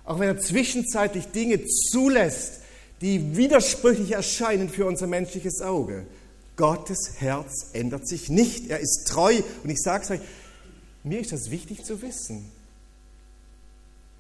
[0.05, 2.61] Auch wenn er zwischenzeitlich Dinge zulässt,
[3.01, 6.05] die widersprüchlich erscheinen für unser menschliches Auge.
[6.61, 8.69] Gottes Herz ändert sich nicht.
[8.69, 9.35] Er ist treu.
[9.65, 10.21] Und ich sage es euch,
[11.03, 12.53] mir ist das wichtig zu wissen.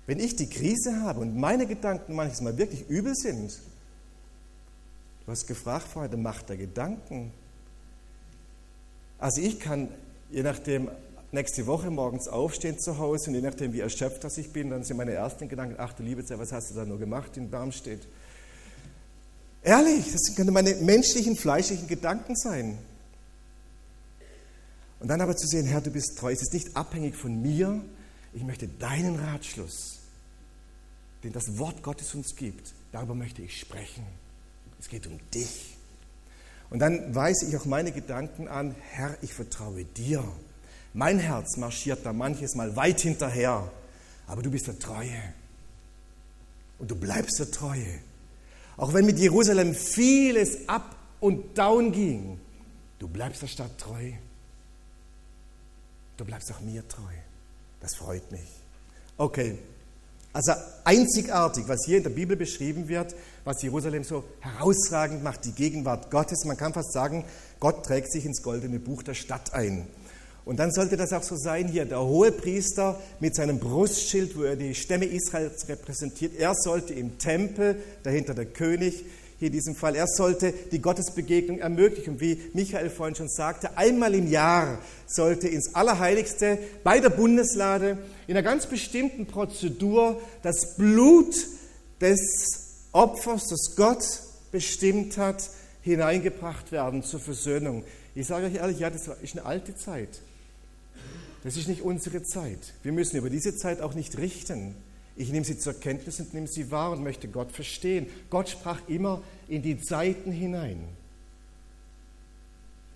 [0.07, 3.61] Wenn ich die Krise habe und meine Gedanken manchmal wirklich übel sind,
[5.26, 7.31] du hast gefragt vorher, Macht der Gedanken.
[9.18, 9.88] Also ich kann,
[10.31, 10.90] je nachdem,
[11.33, 14.83] nächste Woche morgens aufstehen zu Hause und je nachdem, wie erschöpft das ich bin, dann
[14.83, 17.50] sind meine ersten Gedanken, ach du liebe Zeit, was hast du da nur gemacht in
[17.50, 18.00] Darmstadt?
[19.62, 22.79] Ehrlich, das können meine menschlichen, fleischlichen Gedanken sein.
[25.01, 27.83] Und dann aber zu sehen, Herr, du bist treu, es ist nicht abhängig von mir,
[28.33, 29.99] ich möchte deinen Ratschluss,
[31.25, 34.05] den das Wort Gottes uns gibt, darüber möchte ich sprechen.
[34.79, 35.77] Es geht um dich.
[36.70, 40.25] Und dann weise ich auch meine Gedanken an, Herr, ich vertraue dir.
[40.92, 43.70] Mein Herz marschiert da manches Mal weit hinterher,
[44.27, 45.35] aber du bist der Treue.
[46.79, 48.01] Und du bleibst der Treue.
[48.81, 52.40] Auch wenn mit Jerusalem vieles ab und down ging,
[52.99, 54.12] du bleibst der Stadt treu.
[56.16, 57.12] Du bleibst auch mir treu.
[57.83, 58.49] Das freut mich.
[59.19, 59.59] Okay,
[60.33, 60.53] also
[60.85, 63.14] einzigartig, was hier in der Bibel beschrieben wird,
[63.45, 66.47] was Jerusalem so herausragend macht, die Gegenwart Gottes.
[66.47, 67.27] Man kann fast sagen,
[67.59, 69.88] Gott trägt sich ins goldene Buch der Stadt ein.
[70.51, 74.57] Und dann sollte das auch so sein hier, der Hohepriester mit seinem Brustschild, wo er
[74.57, 79.05] die Stämme Israels repräsentiert, er sollte im Tempel, dahinter der König,
[79.39, 82.15] hier in diesem Fall, er sollte die Gottesbegegnung ermöglichen.
[82.15, 87.99] Und wie Michael vorhin schon sagte, einmal im Jahr sollte ins Allerheiligste bei der Bundeslade
[88.27, 91.47] in einer ganz bestimmten Prozedur das Blut
[92.01, 94.03] des Opfers, das Gott
[94.51, 95.49] bestimmt hat,
[95.83, 97.85] hineingebracht werden zur Versöhnung.
[98.17, 100.23] Ich sage euch ehrlich, ja, das ist eine alte Zeit.
[101.42, 102.74] Das ist nicht unsere Zeit.
[102.83, 104.74] Wir müssen über diese Zeit auch nicht richten.
[105.16, 108.07] Ich nehme sie zur Kenntnis und nehme sie wahr und möchte Gott verstehen.
[108.29, 110.83] Gott sprach immer in die Zeiten hinein.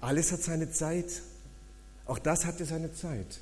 [0.00, 1.22] Alles hat seine Zeit.
[2.06, 3.40] Auch das hatte seine Zeit.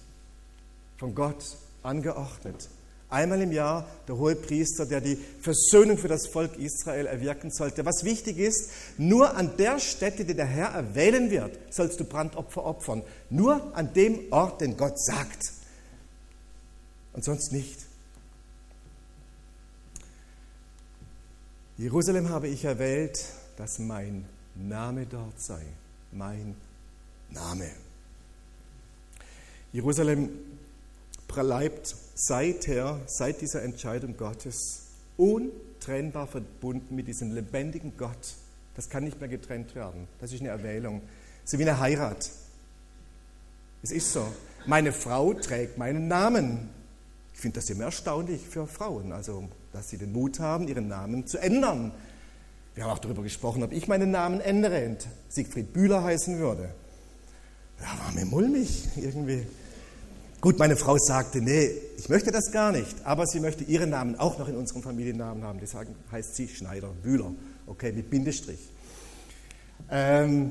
[0.99, 2.69] Von Gott angeordnet.
[3.13, 7.85] Einmal im Jahr der hohe Priester, der die Versöhnung für das Volk Israel erwirken sollte.
[7.85, 12.65] Was wichtig ist, nur an der Stätte, die der Herr erwählen wird, sollst du Brandopfer
[12.65, 13.03] opfern.
[13.29, 15.43] Nur an dem Ort, den Gott sagt.
[17.13, 17.81] Und sonst nicht.
[21.77, 23.27] Jerusalem habe ich erwählt,
[23.59, 25.63] dass mein Name dort sei.
[26.13, 26.57] Mein
[27.31, 27.71] Name.
[29.73, 30.31] Jerusalem
[31.29, 38.35] bleibt seither, seit dieser Entscheidung Gottes, untrennbar verbunden mit diesem lebendigen Gott.
[38.75, 40.09] Das kann nicht mehr getrennt werden.
[40.21, 41.03] Das ist eine Erwählung.
[41.45, 42.31] So wie eine Heirat.
[43.83, 44.27] Es ist so.
[44.67, 46.71] Meine Frau trägt meinen Namen.
[47.35, 51.27] Ich finde das immer erstaunlich für Frauen, also dass sie den Mut haben, ihren Namen
[51.27, 51.93] zu ändern.
[52.75, 56.73] Wir haben auch darüber gesprochen, ob ich meinen Namen ändere und Siegfried Bühler heißen würde.
[57.79, 59.47] Da war mir mulmig irgendwie.
[60.43, 64.17] Gut, meine Frau sagte, nee, ich möchte das gar nicht, aber sie möchte ihren Namen
[64.17, 65.61] auch noch in unserem Familiennamen haben.
[65.61, 67.33] Deshalb heißt sie Schneider Bühler,
[67.69, 68.59] okay, mit Bindestrich.
[69.89, 70.51] Ähm,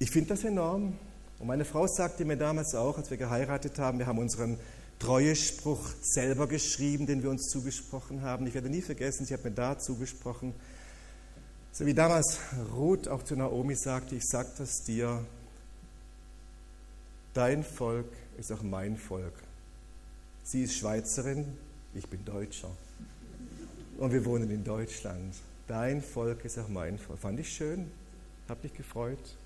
[0.00, 0.94] ich finde das enorm.
[1.38, 4.58] Und meine Frau sagte mir damals auch, als wir geheiratet haben, wir haben unseren
[4.98, 8.44] Treuespruch selber geschrieben, den wir uns zugesprochen haben.
[8.48, 10.52] Ich werde nie vergessen, sie hat mir da zugesprochen,
[11.70, 12.40] so wie damals
[12.74, 15.24] Ruth auch zu Naomi sagte, ich sage das dir,
[17.34, 18.06] dein Volk
[18.38, 19.34] ist auch mein Volk.
[20.44, 21.46] Sie ist Schweizerin,
[21.94, 22.70] ich bin Deutscher.
[23.98, 25.34] Und wir wohnen in Deutschland.
[25.68, 27.20] Dein Volk ist auch mein Volk.
[27.20, 27.90] Fand ich schön,
[28.48, 29.36] habe mich gefreut.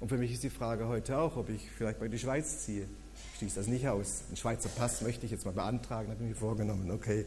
[0.00, 2.64] Und für mich ist die Frage heute auch, ob ich vielleicht mal in die Schweiz
[2.64, 2.86] ziehe.
[3.32, 4.22] Ich schließe das nicht aus.
[4.28, 6.90] Einen Schweizer Pass möchte ich jetzt mal beantragen, habe ich mir vorgenommen.
[6.90, 7.24] Okay,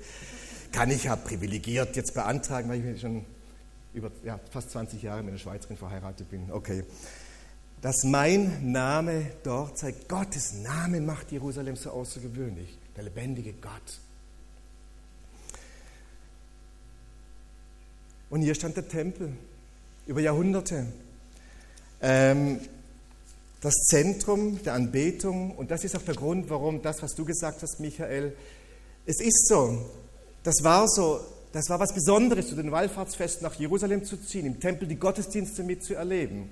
[0.71, 3.25] kann ich ja privilegiert jetzt beantragen, weil ich schon
[3.93, 6.51] über ja, fast 20 Jahre mit einer Schweizerin verheiratet bin.
[6.51, 6.83] Okay.
[7.81, 9.93] Dass mein Name dort sei.
[10.07, 13.99] Gottes Name macht Jerusalem so außergewöhnlich, der lebendige Gott.
[18.29, 19.31] Und hier stand der Tempel
[20.05, 20.85] über Jahrhunderte.
[22.01, 22.59] Ähm,
[23.61, 25.51] das Zentrum der Anbetung.
[25.55, 28.33] Und das ist auch der Grund, warum das, was du gesagt hast, Michael,
[29.05, 29.89] es ist so.
[30.43, 31.19] Das war so,
[31.51, 35.63] das war was Besonderes, zu den Wallfahrtsfesten nach Jerusalem zu ziehen, im Tempel die Gottesdienste
[35.63, 36.49] mitzuerleben.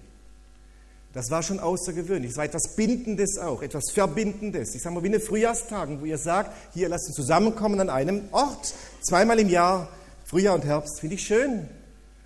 [1.13, 2.31] Das war schon außergewöhnlich.
[2.31, 4.75] Es war etwas Bindendes auch, etwas Verbindendes.
[4.75, 8.23] Ich sage mal, wie eine Frühjahrstagung, wo ihr sagt, hier lasst uns zusammenkommen an einem
[8.31, 9.89] Ort, zweimal im Jahr,
[10.25, 11.67] Frühjahr und Herbst, finde ich schön.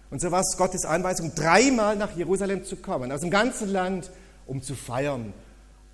[0.10, 4.12] Und so war es Gottes Anweisung, dreimal nach Jerusalem zu kommen, aus dem ganzen Land,
[4.46, 5.34] um zu feiern,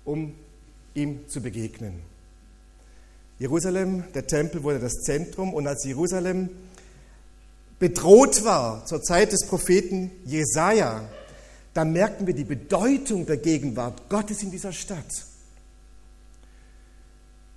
[0.04, 0.34] um
[0.94, 2.00] ihm zu begegnen.
[3.38, 6.48] Jerusalem, der Tempel wurde das Zentrum und als Jerusalem
[7.78, 11.08] bedroht war zur Zeit des Propheten Jesaja,
[11.74, 15.26] da merkten wir die Bedeutung der Gegenwart Gottes in dieser Stadt.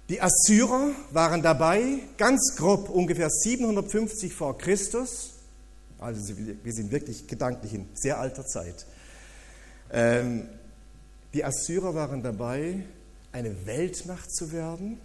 [0.09, 5.31] Die Assyrer waren dabei, ganz grob ungefähr 750 vor Christus,
[5.99, 8.85] also wir sind wirklich gedanklich in sehr alter Zeit.
[9.91, 10.49] Ähm,
[11.33, 12.83] die Assyrer waren dabei,
[13.31, 14.99] eine Weltmacht zu werden,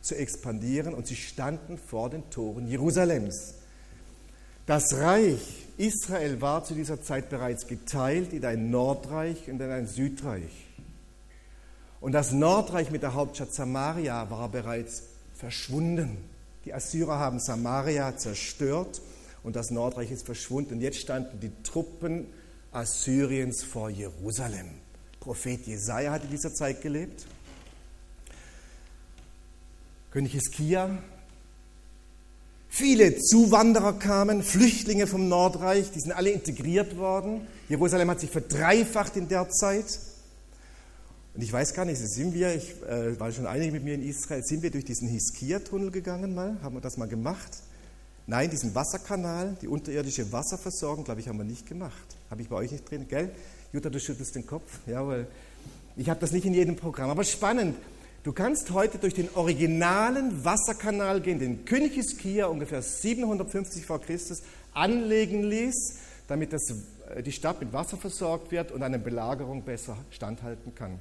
[0.00, 3.54] zu expandieren und sie standen vor den Toren Jerusalems.
[4.66, 9.86] Das Reich Israel war zu dieser Zeit bereits geteilt in ein Nordreich und in ein
[9.86, 10.66] Südreich.
[12.00, 15.04] Und das Nordreich mit der Hauptstadt Samaria war bereits
[15.34, 16.18] verschwunden.
[16.64, 19.00] Die Assyrer haben Samaria zerstört
[19.42, 20.74] und das Nordreich ist verschwunden.
[20.74, 22.26] Und jetzt standen die Truppen
[22.72, 24.68] Assyriens vor Jerusalem.
[25.20, 27.26] Prophet Jesaja hat in dieser Zeit gelebt.
[30.10, 30.98] König Hiskia.
[32.74, 37.46] Viele Zuwanderer kamen, Flüchtlinge vom Nordreich, die sind alle integriert worden.
[37.68, 40.00] Jerusalem hat sich verdreifacht in der Zeit.
[41.34, 44.02] Und ich weiß gar nicht, sind wir, ich äh, war schon einige mit mir in
[44.02, 46.56] Israel, sind wir durch diesen Hiskia-Tunnel gegangen mal?
[46.62, 47.58] Haben wir das mal gemacht?
[48.26, 52.16] Nein, diesen Wasserkanal, die unterirdische Wasserversorgung, glaube ich, haben wir nicht gemacht.
[52.30, 53.32] Habe ich bei euch nicht drin, gell?
[53.74, 54.78] Jutta, du schüttelst den Kopf.
[54.86, 55.26] Jawohl.
[55.94, 57.76] Ich habe das nicht in jedem Programm, aber spannend.
[58.22, 64.42] Du kannst heute durch den originalen Wasserkanal gehen, den König Hiskia ungefähr 750 vor Christus
[64.74, 66.62] anlegen ließ, damit das,
[67.14, 71.00] äh, die Stadt mit Wasser versorgt wird und eine Belagerung besser standhalten kann.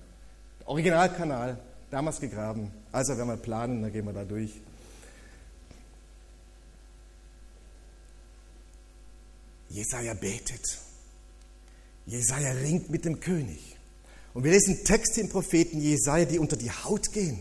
[0.65, 1.59] Originalkanal,
[1.91, 2.71] damals gegraben.
[2.91, 4.59] Also wenn wir planen, dann gehen wir da durch.
[9.69, 10.79] Jesaja betet.
[12.07, 13.70] Jesaja ringt mit dem König.
[14.33, 17.39] Und wir lesen Texte im Propheten Jesaja, die unter die Haut gehen.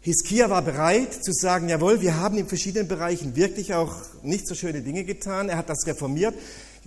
[0.00, 4.54] Hiskia war bereit zu sagen, jawohl, wir haben in verschiedenen Bereichen wirklich auch nicht so
[4.54, 5.48] schöne Dinge getan.
[5.48, 6.34] Er hat das reformiert.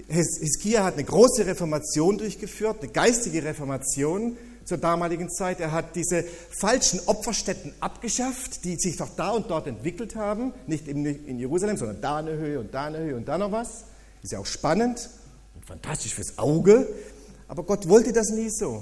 [0.07, 5.59] Hiskia hat eine große Reformation durchgeführt, eine geistige Reformation zur damaligen Zeit.
[5.59, 10.53] Er hat diese falschen Opferstätten abgeschafft, die sich doch da und dort entwickelt haben.
[10.65, 13.83] Nicht in Jerusalem, sondern da eine Höhe und da eine Höhe und da noch was.
[14.23, 15.09] Ist ja auch spannend
[15.55, 16.87] und fantastisch fürs Auge.
[17.51, 18.81] Aber Gott wollte das nie so.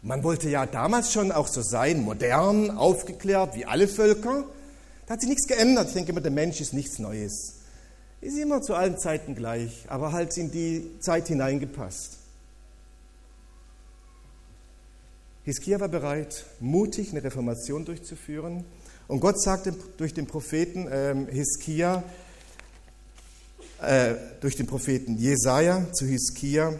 [0.00, 4.46] Man wollte ja damals schon auch so sein, modern, aufgeklärt, wie alle Völker.
[5.04, 5.88] Da hat sich nichts geändert.
[5.88, 7.56] Ich denke immer, der Mensch ist nichts Neues.
[8.22, 12.16] Ist immer zu allen Zeiten gleich, aber halt in die Zeit hineingepasst.
[15.42, 18.64] Hiskia war bereit, mutig eine Reformation durchzuführen.
[19.08, 22.02] Und Gott sagte durch den Propheten ähm, Hiskia,
[23.82, 26.72] äh, durch den Propheten Jesaja zu Hiskia,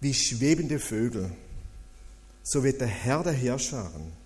[0.00, 1.30] wie schwebende Vögel,
[2.42, 4.20] so wird der Herr der Herrscharen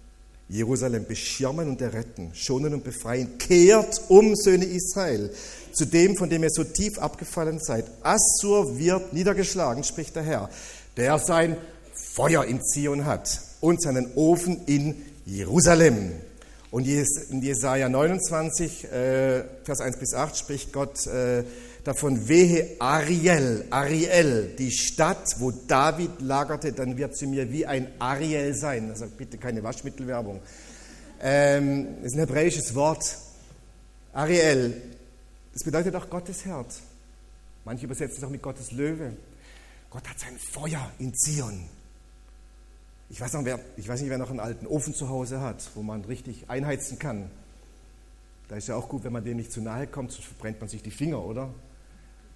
[0.48, 3.38] Jerusalem beschirmen und erretten, schonen und befreien.
[3.38, 5.30] Kehrt um, Söhne Israel,
[5.72, 7.86] zu dem, von dem ihr so tief abgefallen seid.
[8.02, 10.50] Assur wird niedergeschlagen, spricht der Herr,
[10.96, 11.56] der sein
[11.94, 16.12] Feuer in Zion hat und seinen Ofen in Jerusalem.
[16.70, 21.44] Und in Jesaja 29, äh, Vers 1 bis 8 spricht Gott äh,
[21.84, 27.88] davon, wehe Ariel, Ariel, die Stadt, wo David lagerte, dann wird sie mir wie ein
[27.98, 28.90] Ariel sein.
[28.90, 30.40] Also bitte keine Waschmittelwerbung.
[31.20, 33.18] Ähm, das ist ein hebräisches Wort.
[34.12, 34.80] Ariel,
[35.52, 36.80] das bedeutet auch Gottes Herz.
[37.64, 39.12] Manche übersetzen es auch mit Gottes Löwe.
[39.90, 41.68] Gott hat sein Feuer in Zion.
[43.10, 45.70] Ich weiß, noch, wer, ich weiß nicht, wer noch einen alten Ofen zu Hause hat,
[45.74, 47.30] wo man richtig einheizen kann.
[48.48, 50.68] Da ist ja auch gut, wenn man dem nicht zu nahe kommt, sonst verbrennt man
[50.68, 51.48] sich die Finger, oder?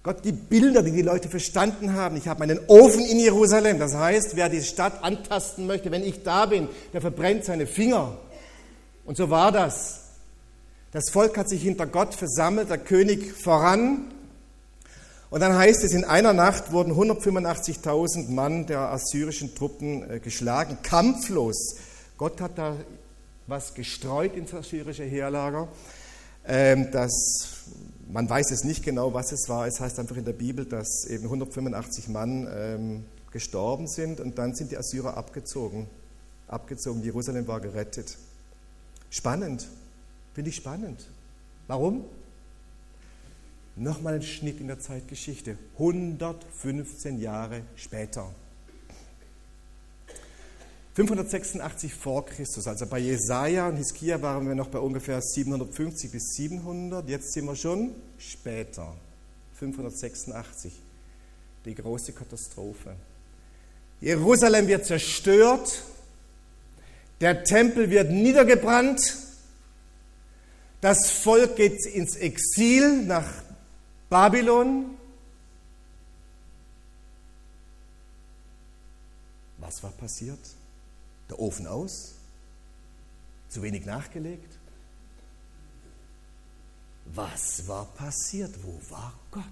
[0.01, 2.15] Gott gibt Bilder, die die Leute verstanden haben.
[2.15, 3.79] Ich habe meinen Ofen in Jerusalem.
[3.79, 8.17] Das heißt, wer die Stadt antasten möchte, wenn ich da bin, der verbrennt seine Finger.
[9.05, 10.01] Und so war das.
[10.91, 14.11] Das Volk hat sich hinter Gott versammelt, der König voran.
[15.29, 20.77] Und dann heißt es, in einer Nacht wurden 185.000 Mann der assyrischen Truppen äh, geschlagen,
[20.81, 21.75] kampflos.
[22.17, 22.75] Gott hat da
[23.45, 25.67] was gestreut ins assyrische Heerlager.
[26.47, 27.65] Ähm, das,
[28.09, 29.67] man weiß es nicht genau, was es war.
[29.67, 34.55] Es heißt einfach in der Bibel, dass eben 185 Mann ähm, gestorben sind und dann
[34.55, 35.87] sind die Assyrer abgezogen.
[36.47, 38.17] Abgezogen, Jerusalem war gerettet.
[39.11, 39.67] Spannend,
[40.33, 41.07] finde ich spannend.
[41.67, 42.05] Warum?
[43.75, 45.57] Nochmal ein Schnitt in der Zeitgeschichte.
[45.77, 48.33] 115 Jahre später.
[50.99, 56.33] 586 vor Christus, also bei Jesaja und Hiskia waren wir noch bei ungefähr 750 bis
[56.33, 58.97] 700, jetzt sind wir schon später,
[59.53, 60.73] 586,
[61.63, 62.97] die große Katastrophe.
[64.01, 65.83] Jerusalem wird zerstört,
[67.21, 68.99] der Tempel wird niedergebrannt,
[70.81, 73.41] das Volk geht ins Exil nach
[74.09, 74.97] Babylon.
[79.59, 80.58] Was war passiert?
[81.29, 82.15] Der Ofen aus?
[83.49, 84.57] Zu wenig nachgelegt?
[87.05, 88.53] Was war passiert?
[88.63, 89.43] Wo war Gott?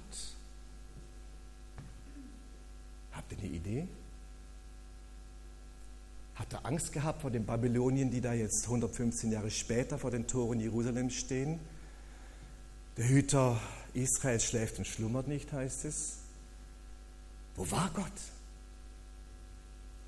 [3.11, 3.87] Habt ihr eine Idee?
[6.35, 10.27] Hat er Angst gehabt vor den Babylonien, die da jetzt 115 Jahre später vor den
[10.27, 11.59] Toren Jerusalems stehen?
[12.95, 13.59] Der Hüter
[13.93, 16.19] Israel schläft und schlummert nicht, heißt es.
[17.55, 18.11] Wo war Gott?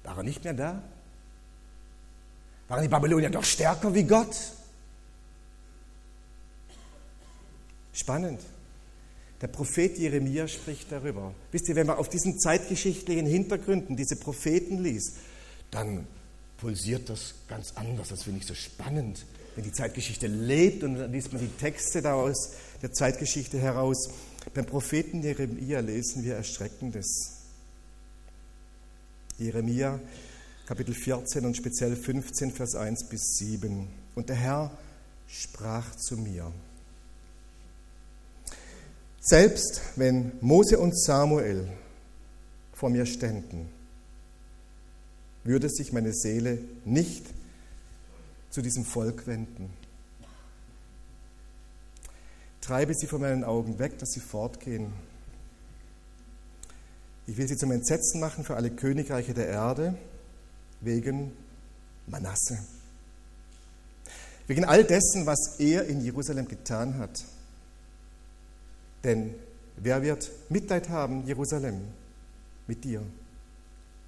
[0.04, 0.84] War er nicht mehr da?
[2.70, 4.36] Waren die Babylonier doch stärker wie Gott?
[7.92, 8.40] Spannend.
[9.42, 11.34] Der Prophet Jeremia spricht darüber.
[11.52, 15.18] Wisst ihr, wenn man auf diesen zeitgeschichtlichen Hintergründen diese Propheten liest,
[15.72, 16.08] dann
[16.58, 18.10] pulsiert das ganz anders.
[18.10, 19.26] Das finde ich so spannend
[19.60, 24.10] wenn die Zeitgeschichte lebt und dann liest man die Texte da aus der Zeitgeschichte heraus.
[24.54, 27.40] Beim Propheten Jeremia lesen wir Erschreckendes.
[29.38, 30.00] Jeremia
[30.70, 33.88] Kapitel 14 und speziell 15, Vers 1 bis 7.
[34.14, 34.72] Und der Herr
[35.28, 36.52] sprach zu mir.
[39.20, 41.68] Selbst wenn Mose und Samuel
[42.72, 43.68] vor mir ständen,
[45.44, 47.26] würde sich meine Seele nicht
[48.52, 49.74] zu diesem Volk wenden.
[52.62, 54.94] Treibe sie von meinen Augen weg, dass sie fortgehen.
[57.26, 59.98] Ich will sie zum Entsetzen machen für alle Königreiche der Erde
[60.82, 61.32] wegen
[62.08, 62.60] Manasse.
[64.48, 67.24] Wegen all dessen, was er in Jerusalem getan hat.
[69.04, 69.36] Denn
[69.78, 71.82] wer wird Mitleid haben, Jerusalem,
[72.68, 73.04] mit dir?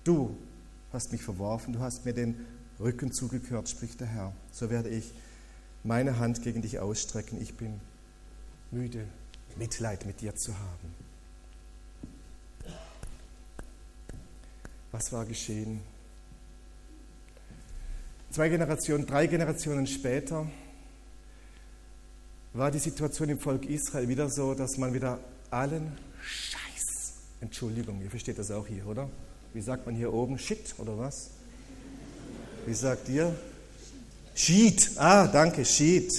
[0.04, 0.36] Du
[0.92, 2.46] hast mich verworfen, du hast mir den
[2.80, 4.34] Rücken zugekehrt, spricht der Herr.
[4.52, 5.14] So werde ich
[5.84, 7.40] meine Hand gegen dich ausstrecken.
[7.40, 7.80] Ich bin
[8.72, 9.08] müde,
[9.58, 10.96] Mitleid mit dir zu haben.
[14.92, 15.82] Was war geschehen?
[18.32, 20.50] Zwei Generationen, drei Generationen später
[22.54, 25.20] war die Situation im Volk Israel wieder so, dass man wieder
[25.50, 25.92] allen
[26.24, 29.10] Scheiß, Entschuldigung, ihr versteht das auch hier, oder?
[29.54, 30.40] Wie sagt man hier oben?
[30.40, 31.32] Shit oder was?
[32.66, 33.36] Wie sagt ihr?
[34.34, 34.92] Schied.
[34.96, 36.10] Ah, danke, Schied.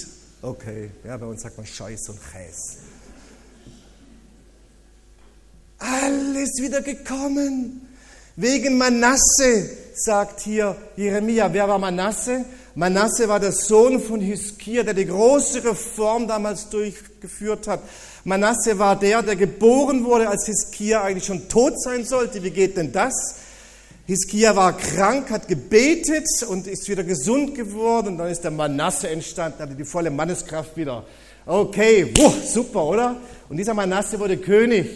[0.43, 2.77] Okay, ja, bei uns sagt man Scheiß und Käse.
[5.79, 7.87] Alles wieder gekommen.
[8.35, 11.51] Wegen Manasse, sagt hier Jeremia.
[11.51, 12.45] Wer war Manasse?
[12.75, 17.81] Manasse war der Sohn von Hiskia, der die große Reform damals durchgeführt hat.
[18.23, 22.41] Manasse war der, der geboren wurde, als Hiskia eigentlich schon tot sein sollte.
[22.43, 23.13] Wie geht denn das?
[24.05, 28.07] Hiskia war krank, hat gebetet und ist wieder gesund geworden.
[28.09, 31.05] Und dann ist der Manasse entstanden, hatte die volle Manneskraft wieder.
[31.45, 33.15] Okay, wuh, super, oder?
[33.49, 34.87] Und dieser Manasse wurde König.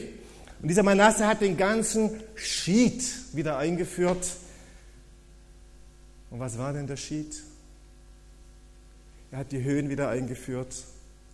[0.61, 4.25] Und dieser Manasse hat den ganzen Schied wieder eingeführt.
[6.29, 7.43] Und was war denn der Schied?
[9.31, 10.75] Er hat die Höhen wieder eingeführt.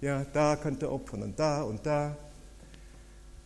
[0.02, 2.18] Ja, da konnte er opfern und da und da.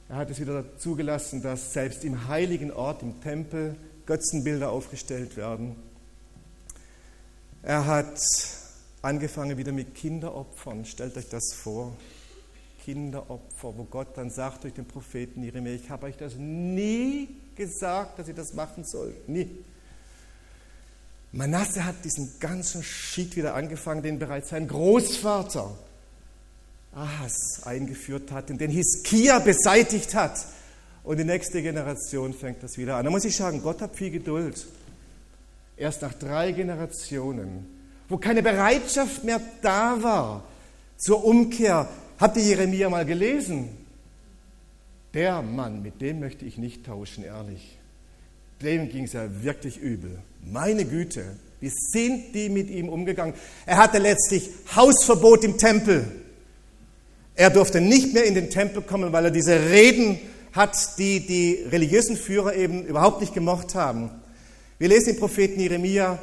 [0.10, 3.76] Er hat es wieder zugelassen, dass selbst im heiligen Ort, im Tempel,
[4.06, 5.76] Götzenbilder aufgestellt werden.
[7.62, 8.18] Er hat
[9.02, 10.86] angefangen wieder mit Kinderopfern.
[10.86, 11.96] Stellt euch das vor.
[12.86, 18.18] Kinderopfer, wo Gott dann sagt durch den Propheten Jeremia, ich habe euch das nie gesagt,
[18.18, 19.28] dass ihr das machen sollt.
[19.28, 19.50] Nie.
[21.38, 25.78] Manasse hat diesen ganzen Schied wieder angefangen, den bereits sein Großvater
[26.94, 30.46] Ahas eingeführt hat, den Hiskia beseitigt hat.
[31.04, 33.06] Und die nächste Generation fängt das wieder an.
[33.06, 34.66] Da muss ich sagen, Gott hat viel Geduld.
[35.78, 37.66] Erst nach drei Generationen,
[38.10, 40.44] wo keine Bereitschaft mehr da war
[40.98, 41.88] zur Umkehr,
[42.20, 43.70] habt ihr Jeremia mal gelesen?
[45.18, 47.76] der Mann, mit dem möchte ich nicht tauschen, ehrlich.
[48.62, 50.20] Dem ging es ja wirklich übel.
[50.44, 51.24] Meine Güte,
[51.60, 53.34] wie sind die mit ihm umgegangen?
[53.66, 56.06] Er hatte letztlich Hausverbot im Tempel.
[57.36, 60.20] Er durfte nicht mehr in den Tempel kommen, weil er diese Reden
[60.54, 64.10] hat, die die religiösen Führer eben überhaupt nicht gemocht haben.
[64.80, 66.20] Wir lesen im Propheten Jeremia,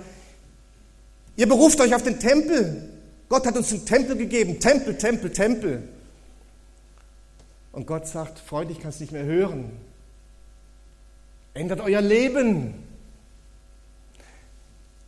[1.37, 2.89] ihr beruft euch auf den Tempel.
[3.29, 4.61] Gott hat uns einen Tempel gegeben.
[4.61, 5.89] Tempel, Tempel, Tempel.
[7.73, 9.73] Und Gott sagt, Freund, ich kann es nicht mehr hören.
[11.55, 12.75] Ändert euer Leben.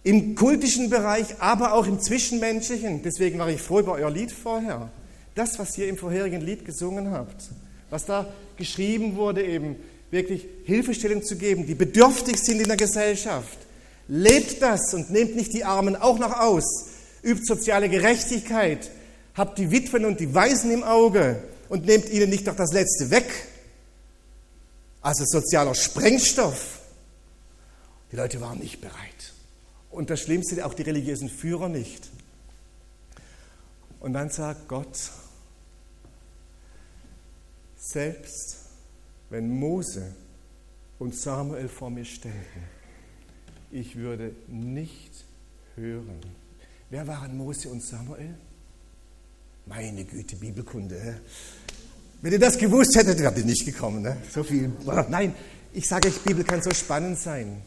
[0.07, 3.03] Im kultischen Bereich, aber auch im zwischenmenschlichen.
[3.03, 4.89] Deswegen war ich froh über euer Lied vorher.
[5.35, 7.43] Das, was ihr im vorherigen Lied gesungen habt,
[7.91, 9.75] was da geschrieben wurde, eben
[10.13, 13.59] wirklich Hilfestellung zu geben, die bedürftig sind in der Gesellschaft.
[14.07, 16.87] Lebt das und nehmt nicht die Armen auch noch aus.
[17.25, 18.89] Übt soziale Gerechtigkeit.
[19.35, 23.11] Habt die Witwen und die Waisen im Auge und nehmt ihnen nicht doch das Letzte
[23.11, 23.27] weg.
[25.01, 26.79] Also sozialer Sprengstoff.
[28.13, 29.33] Die Leute waren nicht bereit.
[29.91, 32.11] Und das Schlimmste, auch die religiösen Führer nicht.
[34.01, 35.11] Und dann sagt Gott,
[37.77, 38.67] selbst
[39.31, 40.15] wenn Mose
[40.99, 42.65] und Samuel vor mir ständen,
[43.71, 45.25] ich würde nicht
[45.75, 46.21] hören.
[46.91, 48.35] Wer waren Mose und Samuel?
[49.67, 51.21] Meine Güte, Bibelkunde.
[52.23, 54.03] Wenn ihr das gewusst hättet, wärt ihr nicht gekommen.
[54.03, 54.17] Ne?
[54.31, 54.71] So viel.
[55.09, 55.35] Nein,
[55.73, 57.61] ich sage euch, Bibel kann so spannend sein.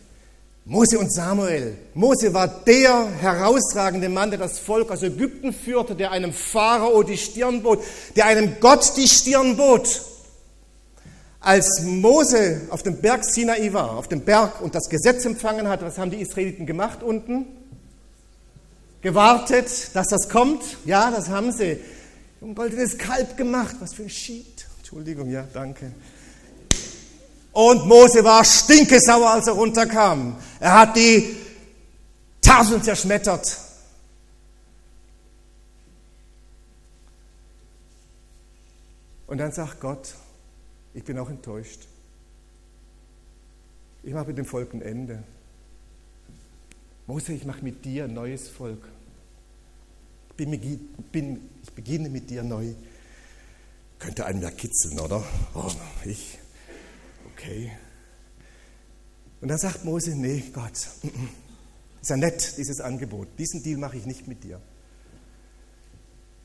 [0.70, 1.76] Mose und Samuel.
[1.94, 7.18] Mose war der herausragende Mann, der das Volk aus Ägypten führte, der einem Pharao die
[7.18, 7.84] Stirn bot,
[8.16, 10.02] der einem Gott die Stirn bot.
[11.42, 15.82] Als Mose auf dem Berg Sinai war, auf dem Berg und das Gesetz empfangen hat,
[15.82, 17.46] was haben die Israeliten gemacht unten?
[19.02, 20.62] gewartet, dass das kommt.
[20.86, 21.80] Ja, das haben sie.
[22.42, 23.76] Ein goldenes Kalb gemacht.
[23.80, 24.68] Was für ein Schied.
[24.80, 25.92] Entschuldigung, ja, danke.
[27.52, 30.38] Und Mose war stinkesauer, als er runterkam.
[30.60, 31.38] Er hat die
[32.42, 33.58] Tausend zerschmettert.
[39.28, 40.16] Und dann sagt Gott,
[40.94, 41.82] ich bin auch enttäuscht.
[44.02, 45.24] Ich mache mit dem Volk ein Ende.
[47.06, 48.82] Mose, ich mache mit dir ein neues Volk.
[50.38, 50.48] Ich
[51.76, 52.74] beginne mit dir neu.
[54.00, 55.24] Könnte einen ja kitzeln, oder?
[55.54, 55.70] Oh,
[56.06, 56.40] ich.
[57.34, 57.72] Okay.
[59.42, 60.74] Und dann sagt Mose, nee, Gott,
[62.02, 63.28] ist ja nett, dieses Angebot.
[63.38, 64.60] Diesen Deal mache ich nicht mit dir.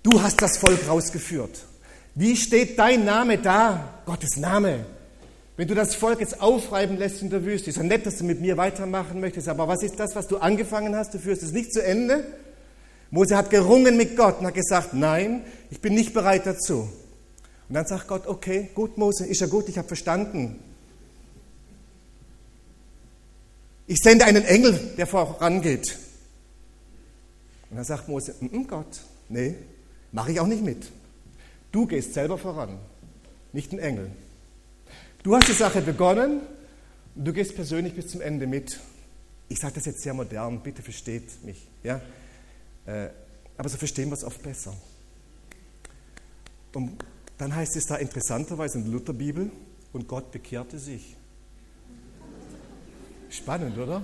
[0.02, 1.64] Du hast das Volk rausgeführt.
[2.14, 4.02] Wie steht dein Name da?
[4.06, 4.86] Gottes Name.
[5.56, 8.24] Wenn du das Volk jetzt aufreiben lässt in der Wüste, ist ja nett, dass du
[8.24, 11.14] mit mir weitermachen möchtest, aber was ist das, was du angefangen hast?
[11.14, 12.24] Du führst es nicht zu Ende.
[13.10, 16.88] Mose hat gerungen mit Gott und hat gesagt, nein, ich bin nicht bereit dazu.
[17.68, 20.58] Und dann sagt Gott, okay, gut Mose, ist ja gut, ich habe verstanden.
[23.86, 25.98] Ich sende einen Engel, der vorangeht.
[27.70, 29.54] Und dann sagt Mose, mm -mm, Gott, nee,
[30.12, 30.90] mache ich auch nicht mit.
[31.72, 32.78] Du gehst selber voran,
[33.52, 34.10] nicht ein Engel.
[35.22, 36.40] Du hast die Sache begonnen
[37.14, 38.78] und du gehst persönlich bis zum Ende mit.
[39.48, 41.66] Ich sage das jetzt sehr modern, bitte versteht mich.
[41.82, 42.00] Ja?
[42.86, 43.08] Äh,
[43.56, 44.74] aber so verstehen wir es oft besser.
[46.72, 47.04] Und
[47.38, 49.50] dann heißt es da interessanterweise in der Lutherbibel,
[49.92, 51.16] und Gott bekehrte sich.
[53.36, 54.02] Spannend, oder?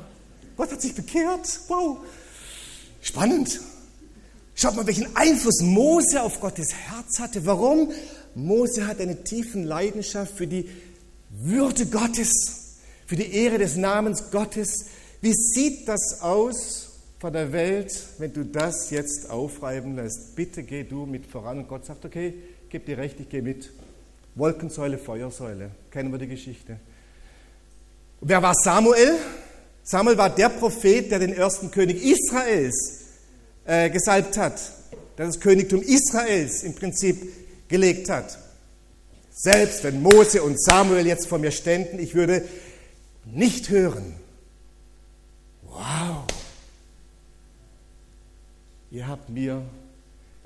[0.56, 1.60] Gott hat sich bekehrt.
[1.68, 1.98] Wow.
[3.00, 3.60] Spannend.
[4.54, 7.46] Schaut mal, welchen Einfluss Mose auf Gottes Herz hatte.
[7.46, 7.92] Warum?
[8.34, 10.68] Mose hat eine tiefen Leidenschaft für die
[11.30, 14.86] würde Gottes, für die Ehre des Namens Gottes.
[15.20, 16.88] Wie sieht das aus
[17.20, 20.34] von der Welt, wenn du das jetzt aufreiben lässt?
[20.34, 21.60] Bitte geh du mit voran.
[21.60, 22.34] Und Gott sagt, okay,
[22.68, 23.70] gib dir recht, ich gehe mit.
[24.34, 25.70] Wolkensäule, Feuersäule.
[25.92, 26.80] Kennen wir die Geschichte.
[28.20, 29.16] Wer war Samuel?
[29.82, 33.00] Samuel war der Prophet, der den ersten König Israels
[33.64, 34.60] äh, gesalbt hat,
[35.16, 37.16] der das Königtum Israels im Prinzip
[37.68, 38.38] gelegt hat.
[39.32, 42.44] Selbst wenn Mose und Samuel jetzt vor mir ständen, ich würde
[43.24, 44.14] nicht hören.
[45.62, 46.26] Wow.
[48.90, 49.62] Ihr habt mir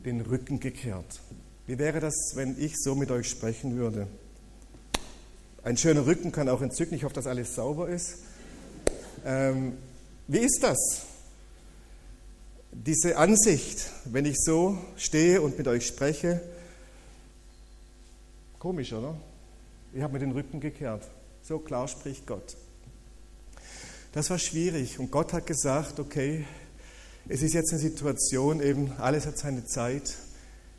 [0.04, 1.20] den Rücken gekehrt.
[1.66, 4.06] Wie wäre das, wenn ich so mit euch sprechen würde?
[5.64, 6.94] Ein schöner Rücken kann auch entzücken.
[6.94, 8.18] Ich hoffe, dass alles sauber ist.
[9.24, 9.78] Ähm,
[10.28, 10.78] wie ist das?
[12.70, 16.40] Diese Ansicht, wenn ich so stehe und mit euch spreche,
[18.64, 19.14] Komisch, oder?
[19.92, 21.06] Ich habe mir den Rücken gekehrt.
[21.42, 22.56] So klar spricht Gott.
[24.12, 26.46] Das war schwierig und Gott hat gesagt, okay,
[27.28, 30.16] es ist jetzt eine Situation, eben alles hat seine Zeit.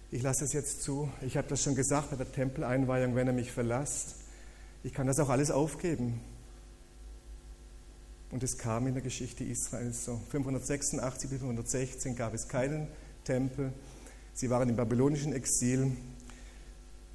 [0.10, 1.12] Ich lasse es jetzt zu.
[1.22, 4.16] Ich habe das schon gesagt bei der Tempeleinweihung, wenn er mich verlasst.
[4.86, 6.22] Ich kann das auch alles aufgeben.
[8.30, 10.22] Und es kam in der Geschichte Israels so.
[10.30, 12.88] 586 bis 516 gab es keinen
[13.24, 13.74] Tempel.
[14.36, 15.92] Sie waren im babylonischen Exil.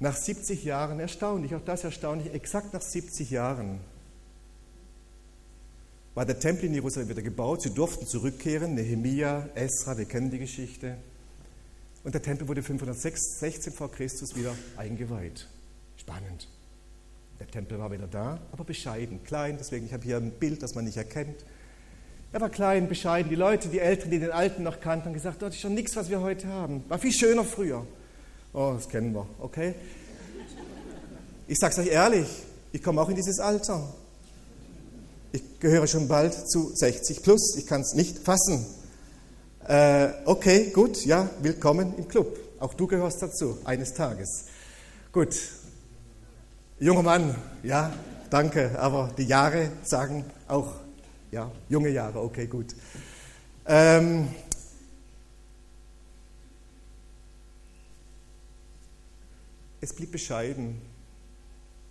[0.01, 3.79] Nach 70 Jahren, erstaunlich, auch das erstaunlich, exakt nach 70 Jahren
[6.13, 7.61] war der Tempel in Jerusalem wieder gebaut.
[7.61, 8.75] Sie durften zurückkehren.
[8.75, 10.97] Nehemia, Esra, wir kennen die Geschichte.
[12.03, 15.47] Und der Tempel wurde 516 vor Christus wieder eingeweiht.
[15.95, 16.49] Spannend.
[17.41, 19.57] Der Tempel war wieder da, aber bescheiden, klein.
[19.59, 21.43] Deswegen, ich habe hier ein Bild, das man nicht erkennt.
[22.31, 23.31] Er war klein, bescheiden.
[23.31, 25.95] Die Leute, die Älteren, die den Alten noch kannten, haben gesagt, das ist schon nichts,
[25.95, 26.83] was wir heute haben.
[26.87, 27.83] War viel schöner früher.
[28.53, 29.73] Oh, das kennen wir, okay?
[31.47, 32.27] Ich sage es euch ehrlich,
[32.73, 33.91] ich komme auch in dieses Alter.
[35.31, 38.67] Ich gehöre schon bald zu 60 plus, ich kann es nicht fassen.
[39.67, 42.37] Äh, okay, gut, ja, willkommen im Club.
[42.59, 44.45] Auch du gehörst dazu, eines Tages.
[45.11, 45.35] Gut.
[46.83, 47.93] Junger Mann, ja,
[48.31, 50.73] danke, aber die Jahre sagen auch,
[51.29, 52.73] ja, junge Jahre, okay, gut.
[53.67, 54.27] Ähm,
[59.79, 60.81] es blieb bescheiden.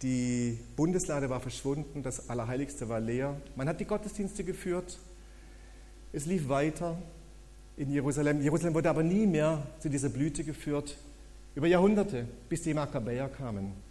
[0.02, 3.40] Die Bundeslade war verschwunden, das Allerheiligste war leer.
[3.54, 4.98] Man hat die Gottesdienste geführt.
[6.12, 6.98] Es lief weiter
[7.76, 8.42] in Jerusalem.
[8.42, 10.98] Jerusalem wurde aber nie mehr zu dieser Blüte geführt,
[11.54, 13.89] über Jahrhunderte, bis die Makkabäer kamen.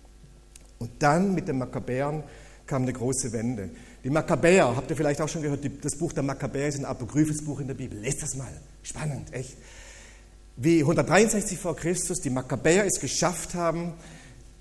[0.80, 2.24] Und dann mit den Makkabäern
[2.66, 3.70] kam eine große Wende.
[4.04, 7.44] Die Makkabäer, habt ihr vielleicht auch schon gehört, das Buch der Makkabäer ist ein apokryphes
[7.44, 8.00] Buch in der Bibel.
[8.00, 8.52] Lest das mal.
[8.82, 9.58] Spannend, echt.
[10.56, 13.94] Wie 163 vor Christus die Makkabäer es geschafft haben,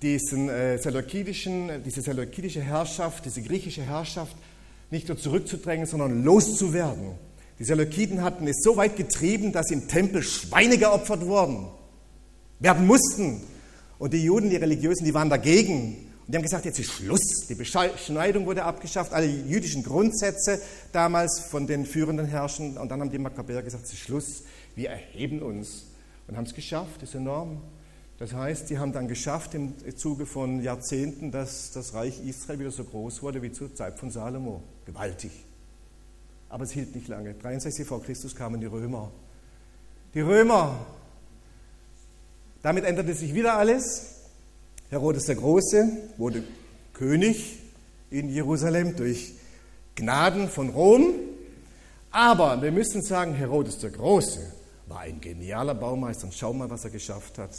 [0.01, 4.35] diesen äh, seleukidischen, diese seleukidische Herrschaft, diese griechische Herrschaft
[4.91, 7.15] nicht nur zurückzudrängen, sondern loszuwerden.
[7.59, 11.67] Die Seleukiden hatten es so weit getrieben, dass im Tempel Schweine geopfert wurden,
[12.59, 13.41] werden mussten.
[13.99, 16.08] Und die Juden, die Religiösen, die waren dagegen.
[16.29, 17.47] Die haben gesagt, jetzt ist Schluss.
[17.49, 20.61] Die Beschneidung wurde abgeschafft, alle jüdischen Grundsätze
[20.91, 22.77] damals von den führenden Herrschern.
[22.77, 24.43] Und dann haben die Makkabäer gesagt, es ist Schluss,
[24.75, 25.87] wir erheben uns.
[26.27, 27.63] Und haben es geschafft, das ist enorm.
[28.19, 32.71] Das heißt, sie haben dann geschafft im Zuge von Jahrzehnten, dass das Reich Israel wieder
[32.71, 34.61] so groß wurde wie zur Zeit von Salomo.
[34.85, 35.31] Gewaltig.
[36.47, 37.33] Aber es hielt nicht lange.
[37.33, 39.09] 63 vor Christus kamen die Römer.
[40.13, 40.85] Die Römer.
[42.61, 44.18] Damit änderte sich wieder alles.
[44.89, 45.87] Herodes der Große
[46.17, 46.43] wurde
[46.93, 47.59] König
[48.09, 49.33] in Jerusalem durch
[49.95, 51.13] Gnaden von Rom.
[52.11, 54.51] Aber wir müssen sagen, Herodes der Große
[54.87, 56.25] war ein genialer Baumeister.
[56.25, 57.51] Und schau mal, was er geschafft hat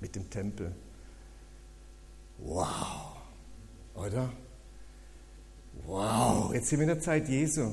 [0.00, 0.72] mit dem Tempel.
[2.38, 3.16] Wow,
[3.96, 4.30] oder?
[5.84, 7.72] Wow, jetzt sind wir in der Zeit Jesu.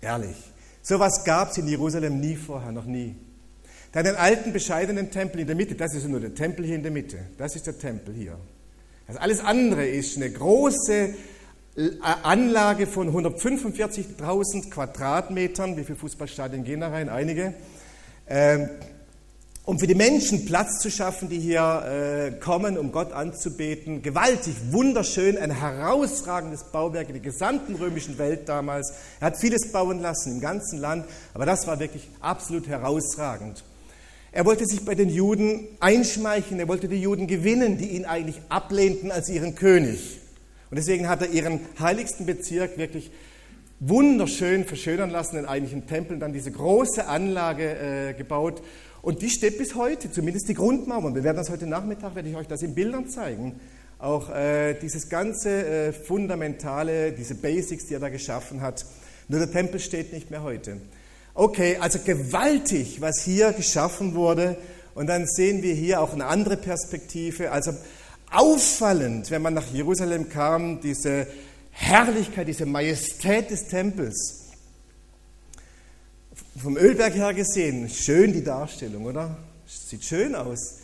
[0.00, 0.36] Ehrlich.
[0.82, 3.16] So etwas gab es in Jerusalem nie vorher, noch nie.
[3.92, 6.82] Da den alten, bescheidenen Tempel in der Mitte, das ist nur der Tempel hier in
[6.82, 8.38] der Mitte, das ist der Tempel hier.
[9.08, 11.14] Also alles andere ist eine große
[11.76, 11.90] äh,
[12.22, 15.76] Anlage von 145.000 Quadratmetern.
[15.76, 17.08] Wie viele Fußballstadien gehen da rein?
[17.08, 17.54] Einige.
[18.28, 18.68] Ähm,
[19.64, 24.02] um für die Menschen Platz zu schaffen, die hier äh, kommen, um Gott anzubeten.
[24.02, 28.92] Gewaltig, wunderschön, ein herausragendes Bauwerk in der gesamten römischen Welt damals.
[29.20, 33.64] Er hat vieles bauen lassen im ganzen Land, aber das war wirklich absolut herausragend.
[34.32, 38.40] Er wollte sich bei den Juden einschmeicheln, er wollte die Juden gewinnen, die ihn eigentlich
[38.48, 40.20] ablehnten als ihren König.
[40.70, 43.10] Und deswegen hat er ihren heiligsten Bezirk wirklich
[43.80, 48.62] wunderschön verschönern lassen in eigentlichen Tempeln, dann diese große Anlage äh, gebaut
[49.02, 51.14] und die steht bis heute, zumindest die Grundmauern.
[51.14, 53.58] Wir werden das heute Nachmittag, werde ich euch das in Bildern zeigen.
[53.98, 58.84] Auch äh, dieses ganze äh, Fundamentale, diese Basics, die er da geschaffen hat.
[59.28, 60.76] Nur der Tempel steht nicht mehr heute.
[61.34, 64.56] Okay, also gewaltig, was hier geschaffen wurde.
[64.94, 67.52] Und dann sehen wir hier auch eine andere Perspektive.
[67.52, 67.72] Also
[68.30, 71.26] auffallend, wenn man nach Jerusalem kam, diese
[71.70, 74.40] Herrlichkeit, diese Majestät des Tempels
[76.56, 79.36] vom Ölberg her gesehen, schön die Darstellung, oder?
[79.66, 80.80] Sieht schön aus.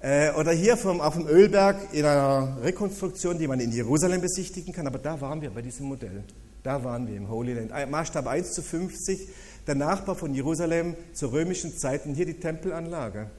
[0.00, 4.72] Äh, oder hier vom, auf dem Ölberg in einer Rekonstruktion, die man in Jerusalem besichtigen
[4.72, 6.24] kann, aber da waren wir bei diesem Modell.
[6.62, 7.72] Da waren wir im Holy Land.
[7.90, 9.28] Maßstab 1 zu 50,
[9.66, 13.30] der Nachbar von Jerusalem zu römischen Zeiten, hier die Tempelanlage.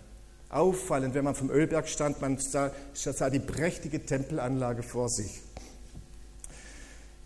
[0.49, 5.41] Auffallend, wenn man vom Ölberg stand, man sah, sah die prächtige Tempelanlage vor sich.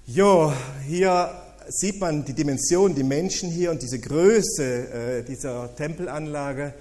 [0.06, 0.54] Jo,
[0.86, 1.32] hier
[1.68, 6.74] sieht man die Dimension, die Menschen hier und diese Größe äh, dieser Tempelanlage.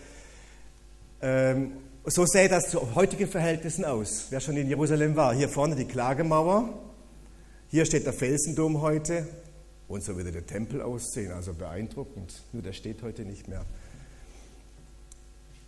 [1.23, 1.73] Ähm,
[2.05, 4.27] so sähe das zu heutigen Verhältnissen aus.
[4.31, 6.69] Wer schon in Jerusalem war, hier vorne die Klagemauer,
[7.69, 9.27] hier steht der Felsendom heute
[9.89, 12.43] und so würde der Tempel aussehen, also beeindruckend.
[12.53, 13.65] Nur der steht heute nicht mehr.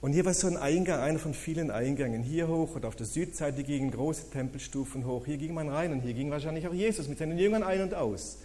[0.01, 2.23] Und hier war so ein Eingang, einer von vielen Eingängen.
[2.23, 5.27] Hier hoch und auf der Südseite gingen große Tempelstufen hoch.
[5.27, 7.95] Hier ging man rein und hier ging wahrscheinlich auch Jesus mit seinen Jüngern ein und
[7.95, 8.39] aus.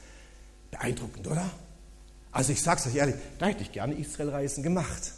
[0.71, 1.51] Beeindruckend, oder?
[2.31, 5.11] Also ich sage es euch ehrlich, da hätte ich gerne Israelreisen gemacht.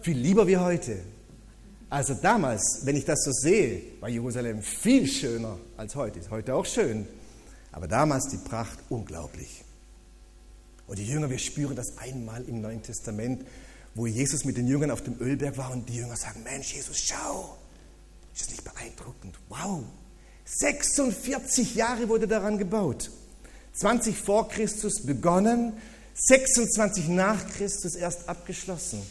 [0.00, 0.98] Viel lieber wie heute.
[1.88, 6.18] Also damals, wenn ich das so sehe, war Jerusalem viel schöner als heute.
[6.18, 7.06] Ist heute auch schön.
[7.74, 9.64] Aber damals die Pracht unglaublich.
[10.86, 13.44] Und die Jünger, wir spüren das einmal im Neuen Testament,
[13.96, 17.00] wo Jesus mit den Jüngern auf dem Ölberg war und die Jünger sagen, Mensch, Jesus,
[17.00, 17.58] schau.
[18.32, 19.36] Ist das nicht beeindruckend?
[19.48, 19.82] Wow.
[20.44, 23.10] 46 Jahre wurde daran gebaut.
[23.72, 25.72] 20 vor Christus begonnen,
[26.14, 29.02] 26 nach Christus erst abgeschlossen.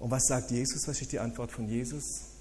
[0.00, 0.88] Und was sagt Jesus?
[0.88, 2.33] Was ist die Antwort von Jesus?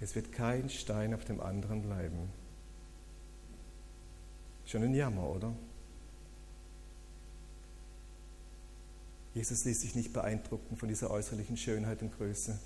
[0.00, 2.28] Es wird kein Stein auf dem anderen bleiben.
[4.66, 5.54] Schon ein Jammer, oder?
[9.34, 12.58] Jesus ließ sich nicht beeindrucken von dieser äußerlichen Schönheit und Größe.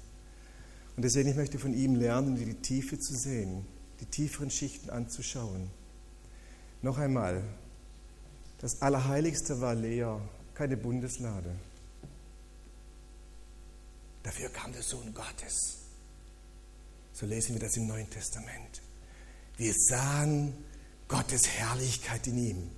[0.96, 3.64] Und deswegen ich möchte von ihm lernen, die Tiefe zu sehen,
[4.00, 5.70] die tieferen Schichten anzuschauen.
[6.82, 7.42] Noch einmal,
[8.58, 10.20] das Allerheiligste war leer,
[10.54, 11.54] keine Bundeslade.
[14.22, 15.87] Dafür kam der Sohn Gottes.
[17.18, 18.80] So lesen wir das im Neuen Testament.
[19.56, 20.54] Wir sahen
[21.08, 22.70] Gottes Herrlichkeit in ihm.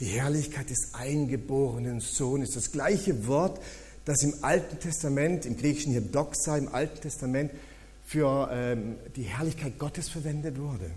[0.00, 2.54] Die Herrlichkeit des eingeborenen Sohnes.
[2.54, 3.60] Das gleiche Wort,
[4.04, 7.52] das im Alten Testament, im Griechischen hier Doxa, im Alten Testament
[8.04, 10.90] für ähm, die Herrlichkeit Gottes verwendet wurde.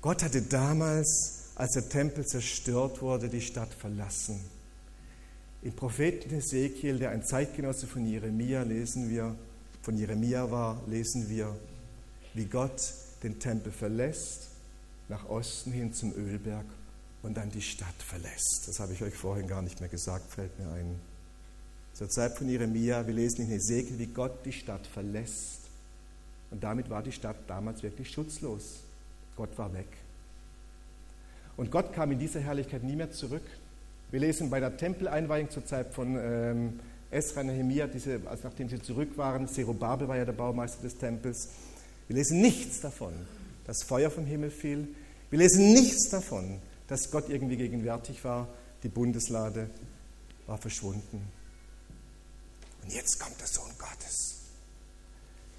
[0.00, 4.40] Gott hatte damals, als der Tempel zerstört wurde, die Stadt verlassen.
[5.62, 9.36] Im Propheten Ezekiel, der ein Zeitgenosse von Jeremia, lesen wir,
[9.84, 11.54] von Jeremia war, lesen wir,
[12.32, 14.48] wie Gott den Tempel verlässt,
[15.10, 16.64] nach Osten hin zum Ölberg
[17.22, 18.64] und dann die Stadt verlässt.
[18.66, 20.98] Das habe ich euch vorhin gar nicht mehr gesagt, fällt mir ein.
[21.92, 25.60] Zur Zeit von Jeremia, wir lesen in Ezekiel, wie Gott die Stadt verlässt.
[26.50, 28.80] Und damit war die Stadt damals wirklich schutzlos.
[29.36, 29.88] Gott war weg.
[31.58, 33.44] Und Gott kam in dieser Herrlichkeit nie mehr zurück.
[34.10, 36.80] Wir lesen bei der Tempeleinweihung zur Zeit von ähm,
[37.10, 41.48] Esra Nehemiah, diese, also nachdem sie zurück waren, Zerubabel war ja der Baumeister des Tempels.
[42.08, 43.12] Wir lesen nichts davon,
[43.64, 44.88] dass Feuer vom Himmel fiel.
[45.30, 48.48] Wir lesen nichts davon, dass Gott irgendwie gegenwärtig war.
[48.82, 49.70] Die Bundeslade
[50.46, 51.22] war verschwunden.
[52.82, 54.42] Und jetzt kommt der Sohn Gottes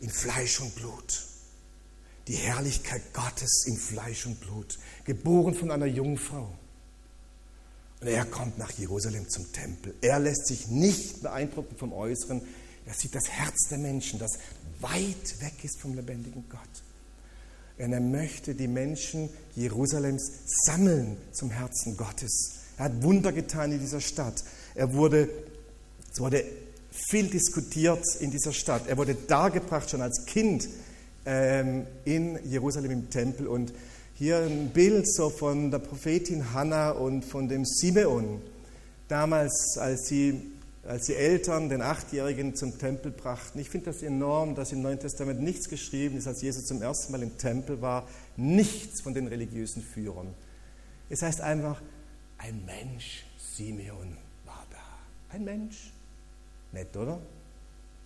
[0.01, 1.25] in Fleisch und Blut.
[2.27, 6.57] Die Herrlichkeit Gottes in Fleisch und Blut, geboren von einer Jungfrau.
[8.01, 9.95] Und er kommt nach Jerusalem zum Tempel.
[10.01, 12.41] Er lässt sich nicht beeindrucken vom Äußeren.
[12.85, 14.33] Er sieht das Herz der Menschen, das
[14.79, 16.59] weit weg ist vom lebendigen Gott.
[17.77, 20.31] Und er möchte die Menschen Jerusalems
[20.65, 22.59] sammeln zum Herzen Gottes.
[22.77, 24.43] Er hat Wunder getan in dieser Stadt.
[24.75, 25.29] Er wurde,
[26.11, 26.45] es wurde
[26.91, 28.87] viel diskutiert in dieser Stadt.
[28.87, 30.69] Er wurde dargebracht schon als Kind
[31.25, 33.47] ähm, in Jerusalem im Tempel.
[33.47, 33.73] Und
[34.17, 38.41] hier ein Bild so von der Prophetin Hannah und von dem Simeon.
[39.09, 40.41] Damals, als sie,
[40.87, 43.59] als die Eltern den Achtjährigen zum Tempel brachten.
[43.59, 47.11] Ich finde das enorm, dass im Neuen Testament nichts geschrieben ist, als Jesus zum ersten
[47.11, 48.07] Mal im Tempel war.
[48.37, 50.33] Nichts von den religiösen Führern.
[51.09, 51.81] Es heißt einfach,
[52.37, 55.35] ein Mensch, Simeon, war da.
[55.35, 55.91] Ein Mensch.
[56.71, 57.19] Nett, oder?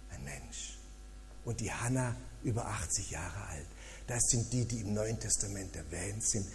[0.09, 0.79] Ein Mensch.
[1.45, 3.67] Und die Hannah über 80 Jahre alt.
[4.09, 6.47] Das sind die, die im Neuen Testament erwähnt sind,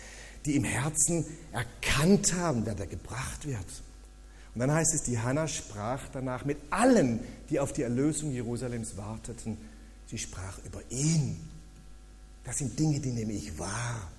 [0.45, 3.65] die im Herzen erkannt haben, wer da gebracht wird.
[4.55, 8.97] Und dann heißt es, die Hannah sprach danach mit allen, die auf die Erlösung Jerusalems
[8.97, 9.57] warteten.
[10.07, 11.49] Sie sprach über ihn.
[12.43, 14.11] Das sind Dinge, die nehme ich wahr.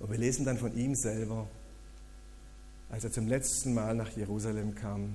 [0.00, 1.48] Und wir lesen dann von ihm selber,
[2.90, 5.14] als er zum letzten Mal nach Jerusalem kam,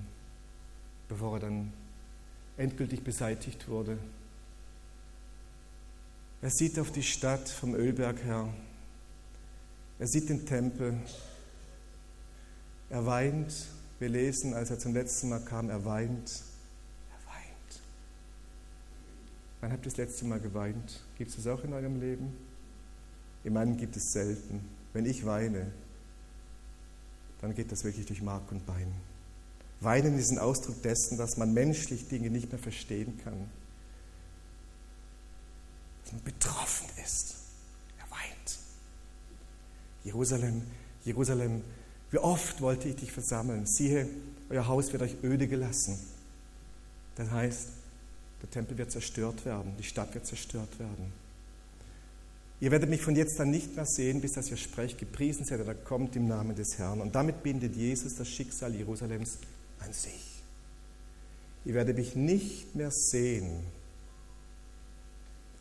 [1.09, 1.73] bevor er dann
[2.57, 3.99] endgültig beseitigt wurde.
[6.41, 8.47] Er sieht auf die Stadt vom Ölberg her.
[9.97, 10.95] Er sieht den Tempel.
[12.89, 13.53] Er weint.
[13.99, 16.43] Wir lesen, als er zum letzten Mal kam, er weint.
[17.09, 17.81] Er weint.
[19.61, 21.03] Wann habt ihr das letzte Mal geweint?
[21.17, 22.37] Gibt es das auch in eurem Leben?
[23.43, 24.61] In meinem gibt es selten.
[24.93, 25.71] Wenn ich weine,
[27.41, 28.93] dann geht das wirklich durch Mark und Bein.
[29.79, 33.49] Weinen ist ein Ausdruck dessen, dass man menschlich Dinge nicht mehr verstehen kann
[36.23, 37.35] betroffen ist.
[37.99, 38.59] Er weint.
[40.03, 40.63] Jerusalem,
[41.03, 41.63] Jerusalem,
[42.11, 43.65] wie oft wollte ich dich versammeln?
[43.65, 44.07] Siehe,
[44.49, 45.99] euer Haus wird euch öde gelassen.
[47.15, 47.67] Das heißt,
[48.41, 51.11] der Tempel wird zerstört werden, die Stadt wird zerstört werden.
[52.59, 55.61] Ihr werdet mich von jetzt an nicht mehr sehen, bis dass ihr sprecht, gepriesen seid
[55.61, 57.01] oder kommt im Namen des Herrn.
[57.01, 59.37] Und damit bindet Jesus das Schicksal Jerusalems
[59.79, 60.41] an sich.
[61.65, 63.59] Ihr werdet mich nicht mehr sehen.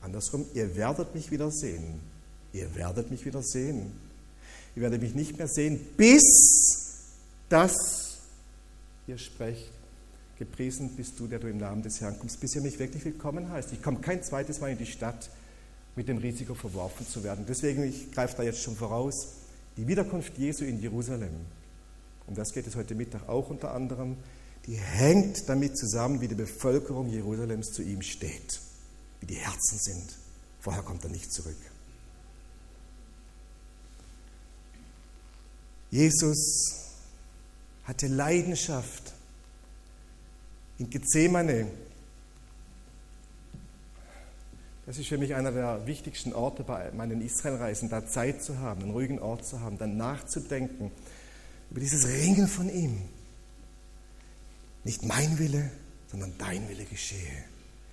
[0.07, 2.01] Andersrum, ihr werdet mich wieder sehen.
[2.53, 3.93] Ihr werdet mich wieder sehen.
[4.77, 6.95] Ihr werdet mich nicht mehr sehen, bis
[7.49, 8.19] dass
[9.07, 9.71] ihr sprecht,
[10.39, 13.51] gepriesen bist du, der du im Namen des Herrn kommst, bis ihr mich wirklich willkommen
[13.51, 13.73] heißt.
[13.73, 15.29] Ich komme kein zweites Mal in die Stadt
[15.97, 17.45] mit dem Risiko verworfen zu werden.
[17.49, 19.29] Deswegen, ich greife da jetzt schon voraus,
[19.77, 21.35] die Wiederkunft Jesu in Jerusalem,
[22.27, 24.17] um das geht es heute Mittag auch unter anderem,
[24.67, 28.61] die hängt damit zusammen, wie die Bevölkerung Jerusalems zu ihm steht,
[29.21, 30.17] wie die Herzen sind.
[30.61, 31.57] Vorher kommt er nicht zurück.
[35.91, 36.93] Jesus
[37.85, 39.15] hatte Leidenschaft
[40.79, 41.71] in Gethsemane
[44.87, 48.83] Das ist für mich einer der wichtigsten Orte bei meinen Israelreisen, da Zeit zu haben,
[48.83, 50.93] einen ruhigen Ort zu haben, dann nachzudenken
[51.71, 53.03] über dieses Ringen von ihm.
[54.85, 55.73] Nicht mein Wille,
[56.09, 57.45] sondern dein Wille geschehe.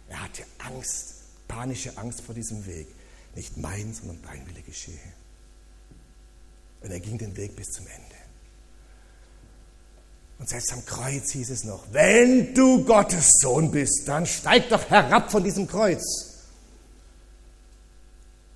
[0.09, 1.15] Er hatte Angst,
[1.47, 2.87] panische Angst vor diesem Weg.
[3.35, 4.99] Nicht mein, sondern dein Wille geschehe.
[6.81, 8.15] Und er ging den Weg bis zum Ende.
[10.39, 14.89] Und selbst am Kreuz hieß es noch, wenn du Gottes Sohn bist, dann steig doch
[14.89, 16.03] herab von diesem Kreuz.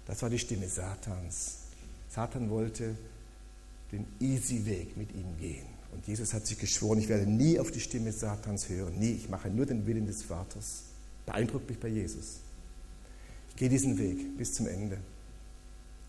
[0.05, 1.59] Das war die Stimme Satans.
[2.09, 2.95] Satan wollte
[3.91, 5.65] den easy Weg mit ihm gehen.
[5.93, 8.97] Und Jesus hat sich geschworen, ich werde nie auf die Stimme Satans hören.
[8.99, 10.83] Nie, ich mache nur den Willen des Vaters.
[11.27, 12.39] Beeindruckt mich bei Jesus.
[13.49, 14.97] Ich gehe diesen Weg bis zum Ende.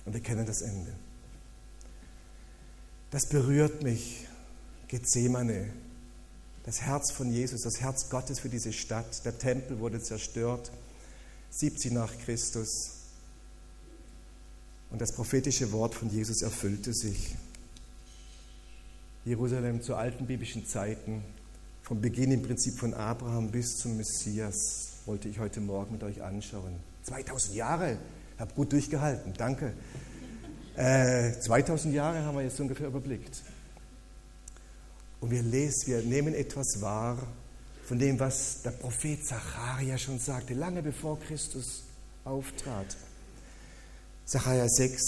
[0.06, 0.94] Und wir kennen das Ende.
[3.10, 4.26] Das berührt mich.
[4.86, 5.68] Gethsemane,
[6.64, 9.22] das Herz von Jesus, das Herz Gottes für diese Stadt.
[9.26, 10.72] Der Tempel wurde zerstört,
[11.50, 12.92] 70 nach Christus.
[14.90, 17.34] Und das prophetische Wort von Jesus erfüllte sich.
[19.26, 21.22] Jerusalem zu alten biblischen Zeiten,
[21.82, 26.22] vom Beginn im Prinzip von Abraham bis zum Messias, wollte ich heute Morgen mit euch
[26.22, 26.76] anschauen.
[27.04, 27.96] 2000 Jahre,
[28.38, 29.72] habe gut durchgehalten, danke.
[30.76, 33.42] Äh, 2000 Jahre haben wir jetzt ungefähr überblickt.
[35.20, 37.16] Und wir lesen, wir nehmen etwas wahr
[37.86, 41.84] von dem, was der Prophet Zacharia schon sagte, lange bevor Christus
[42.24, 42.94] auftrat.
[44.26, 45.00] Sacharja 6,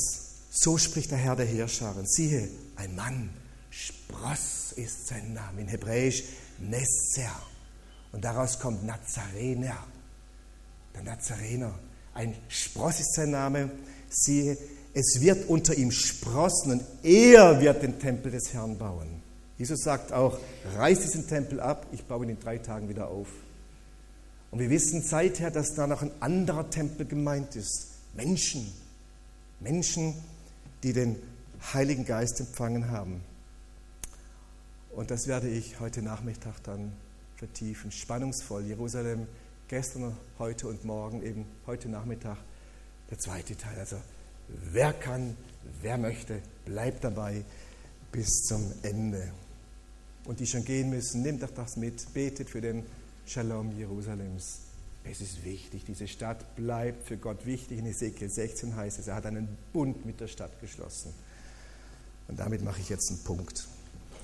[0.50, 2.06] so spricht der Herr der Heerscharen.
[2.06, 3.28] Siehe, ein Mann,
[3.68, 6.24] Spross ist sein Name, in Hebräisch
[6.58, 7.36] Nesser.
[8.12, 9.76] Und daraus kommt Nazarener,
[10.94, 11.78] der Nazarener.
[12.14, 13.70] Ein Spross ist sein Name.
[14.08, 14.56] Siehe,
[14.92, 19.22] es wird unter ihm sprossen und er wird den Tempel des Herrn bauen.
[19.56, 20.38] Jesus sagt auch,
[20.74, 23.28] reiß diesen Tempel ab, ich baue ihn in drei Tagen wieder auf.
[24.50, 27.88] Und wir wissen seither, dass da noch ein anderer Tempel gemeint ist.
[28.14, 28.72] Menschen,
[29.60, 30.14] Menschen,
[30.82, 31.16] die den
[31.72, 33.20] Heiligen Geist empfangen haben.
[34.90, 36.92] Und das werde ich heute Nachmittag dann
[37.36, 37.92] vertiefen.
[37.92, 38.64] Spannungsvoll.
[38.64, 39.28] Jerusalem
[39.70, 42.36] gestern, heute und morgen, eben heute Nachmittag
[43.08, 43.78] der zweite Teil.
[43.78, 43.98] Also
[44.48, 45.36] wer kann,
[45.80, 47.44] wer möchte, bleibt dabei
[48.10, 49.32] bis zum Ende.
[50.24, 52.84] Und die schon gehen müssen, nimmt doch das mit, betet für den
[53.26, 54.62] Shalom Jerusalems.
[55.04, 57.78] Es ist wichtig, diese Stadt bleibt für Gott wichtig.
[57.78, 61.14] In Ezekiel 16 heißt es, er hat einen Bund mit der Stadt geschlossen.
[62.26, 63.68] Und damit mache ich jetzt einen Punkt.